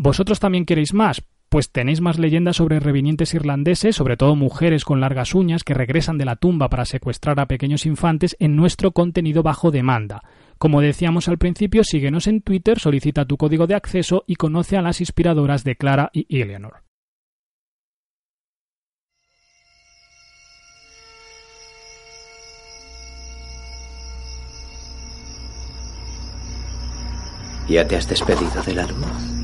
Vosotros 0.03 0.41
también 0.41 0.67
queréis 0.67 0.95
más, 0.95 1.23
pues 1.49 1.71
tenéis 1.71 2.01
más 2.01 2.19
leyendas 2.19 2.57
sobre 2.57 2.81
revinientes 2.81 3.35
irlandeses, 3.35 3.95
sobre 3.95 4.17
todo 4.17 4.35
mujeres 4.35 4.85
con 4.85 5.01
largas 5.01 5.33
uñas 5.33 5.63
que 5.63 5.75
regresan 5.75 6.19
de 6.19 6.25
la 6.25 6.35
tumba 6.35 6.69
para 6.69 6.85
secuestrar 6.85 7.39
a 7.39 7.47
pequeños 7.47 7.87
infantes 7.87 8.35
en 8.41 8.57
nuestro 8.57 8.91
contenido 8.91 9.45
bajo 9.45 9.71
demanda. 9.71 10.25
Como 10.59 10.81
decíamos 10.81 11.29
al 11.29 11.39
principio, 11.39 11.85
síguenos 11.85 12.27
en 12.27 12.43
Twitter, 12.43 12.81
solicita 12.81 13.27
tu 13.27 13.37
código 13.37 13.69
de 13.69 13.77
acceso 13.77 14.25
y 14.27 14.35
conoce 14.35 14.77
a 14.77 14.83
las 14.83 15.01
inspiradoras 15.01 15.63
de 15.63 15.77
Clara 15.77 16.11
y 16.13 16.27
Eleanor. 16.37 16.83
¿Ya 27.69 27.87
te 27.87 27.95
has 27.95 28.09
despedido 28.09 28.61
de 28.67 28.75
la 28.75 28.87
luz? 28.89 29.42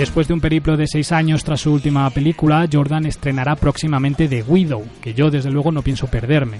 Después 0.00 0.26
de 0.26 0.32
un 0.32 0.40
periplo 0.40 0.78
de 0.78 0.86
seis 0.86 1.12
años 1.12 1.44
tras 1.44 1.60
su 1.60 1.74
última 1.74 2.08
película, 2.08 2.66
Jordan 2.72 3.04
estrenará 3.04 3.54
próximamente 3.54 4.28
The 4.28 4.42
Widow, 4.42 4.82
que 5.02 5.12
yo 5.12 5.30
desde 5.30 5.50
luego 5.50 5.72
no 5.72 5.82
pienso 5.82 6.06
perderme. 6.06 6.56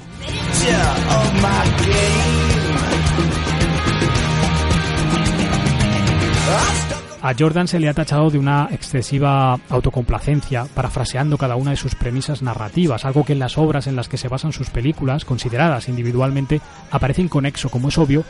A 7.23 7.35
Jordan 7.35 7.67
se 7.67 7.81
le 7.81 7.89
ha 7.89 7.95
tachado 7.95 8.29
de 8.29 8.37
una 8.37 8.69
excesiva 8.73 9.59
autocomplacencia, 9.71 10.67
parafraseando 10.75 11.39
cada 11.39 11.57
una 11.57 11.71
de 11.71 11.79
sus 11.79 11.95
premisas 11.95 12.43
narrativas, 12.43 13.07
algo 13.07 13.25
que 13.25 13.33
en 13.33 13.39
las 13.39 13.57
obras 13.57 13.87
en 13.87 13.97
las 13.97 14.11
que 14.11 14.19
se 14.19 14.29
basan 14.29 14.53
sus 14.53 14.69
películas, 14.69 15.25
consideradas 15.25 15.89
individualmente, 15.89 16.61
aparece 16.91 17.23
inconexo, 17.23 17.71
como 17.71 17.89
es 17.89 17.97
obvio, 17.97 18.23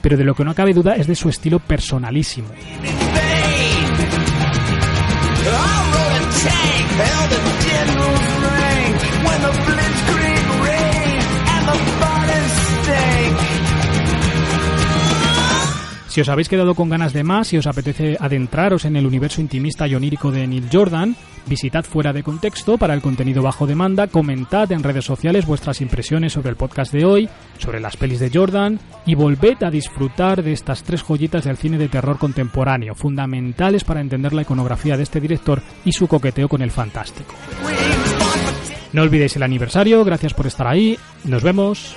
pero 0.00 0.16
de 0.16 0.24
lo 0.24 0.34
que 0.34 0.44
no 0.44 0.54
cabe 0.54 0.72
duda 0.72 0.96
es 0.96 1.06
de 1.06 1.16
su 1.16 1.28
estilo 1.28 1.58
personalísimo. 1.58 2.48
I 5.46 5.76
rode 5.94 6.22
a 6.22 6.32
tank, 6.40 6.86
held 7.00 7.32
a 7.32 7.52
tin 7.64 8.33
Si 16.14 16.20
os 16.20 16.28
habéis 16.28 16.48
quedado 16.48 16.76
con 16.76 16.88
ganas 16.88 17.12
de 17.12 17.24
más 17.24 17.52
y 17.52 17.58
os 17.58 17.66
apetece 17.66 18.16
adentraros 18.20 18.84
en 18.84 18.94
el 18.94 19.04
universo 19.04 19.40
intimista 19.40 19.88
y 19.88 19.96
onírico 19.96 20.30
de 20.30 20.46
Neil 20.46 20.68
Jordan, 20.72 21.16
visitad 21.44 21.82
fuera 21.82 22.12
de 22.12 22.22
contexto 22.22 22.78
para 22.78 22.94
el 22.94 23.02
contenido 23.02 23.42
bajo 23.42 23.66
demanda, 23.66 24.06
comentad 24.06 24.70
en 24.70 24.84
redes 24.84 25.04
sociales 25.04 25.44
vuestras 25.44 25.80
impresiones 25.80 26.32
sobre 26.32 26.50
el 26.50 26.56
podcast 26.56 26.92
de 26.92 27.04
hoy, 27.04 27.28
sobre 27.58 27.80
las 27.80 27.96
pelis 27.96 28.20
de 28.20 28.30
Jordan 28.32 28.78
y 29.04 29.16
volved 29.16 29.60
a 29.64 29.72
disfrutar 29.72 30.44
de 30.44 30.52
estas 30.52 30.84
tres 30.84 31.02
joyitas 31.02 31.46
del 31.46 31.56
cine 31.56 31.78
de 31.78 31.88
terror 31.88 32.16
contemporáneo, 32.16 32.94
fundamentales 32.94 33.82
para 33.82 34.00
entender 34.00 34.34
la 34.34 34.42
iconografía 34.42 34.96
de 34.96 35.02
este 35.02 35.20
director 35.20 35.62
y 35.84 35.90
su 35.90 36.06
coqueteo 36.06 36.48
con 36.48 36.62
el 36.62 36.70
fantástico. 36.70 37.34
No 38.92 39.02
olvidéis 39.02 39.34
el 39.34 39.42
aniversario, 39.42 40.04
gracias 40.04 40.32
por 40.32 40.46
estar 40.46 40.68
ahí, 40.68 40.96
nos 41.24 41.42
vemos. 41.42 41.96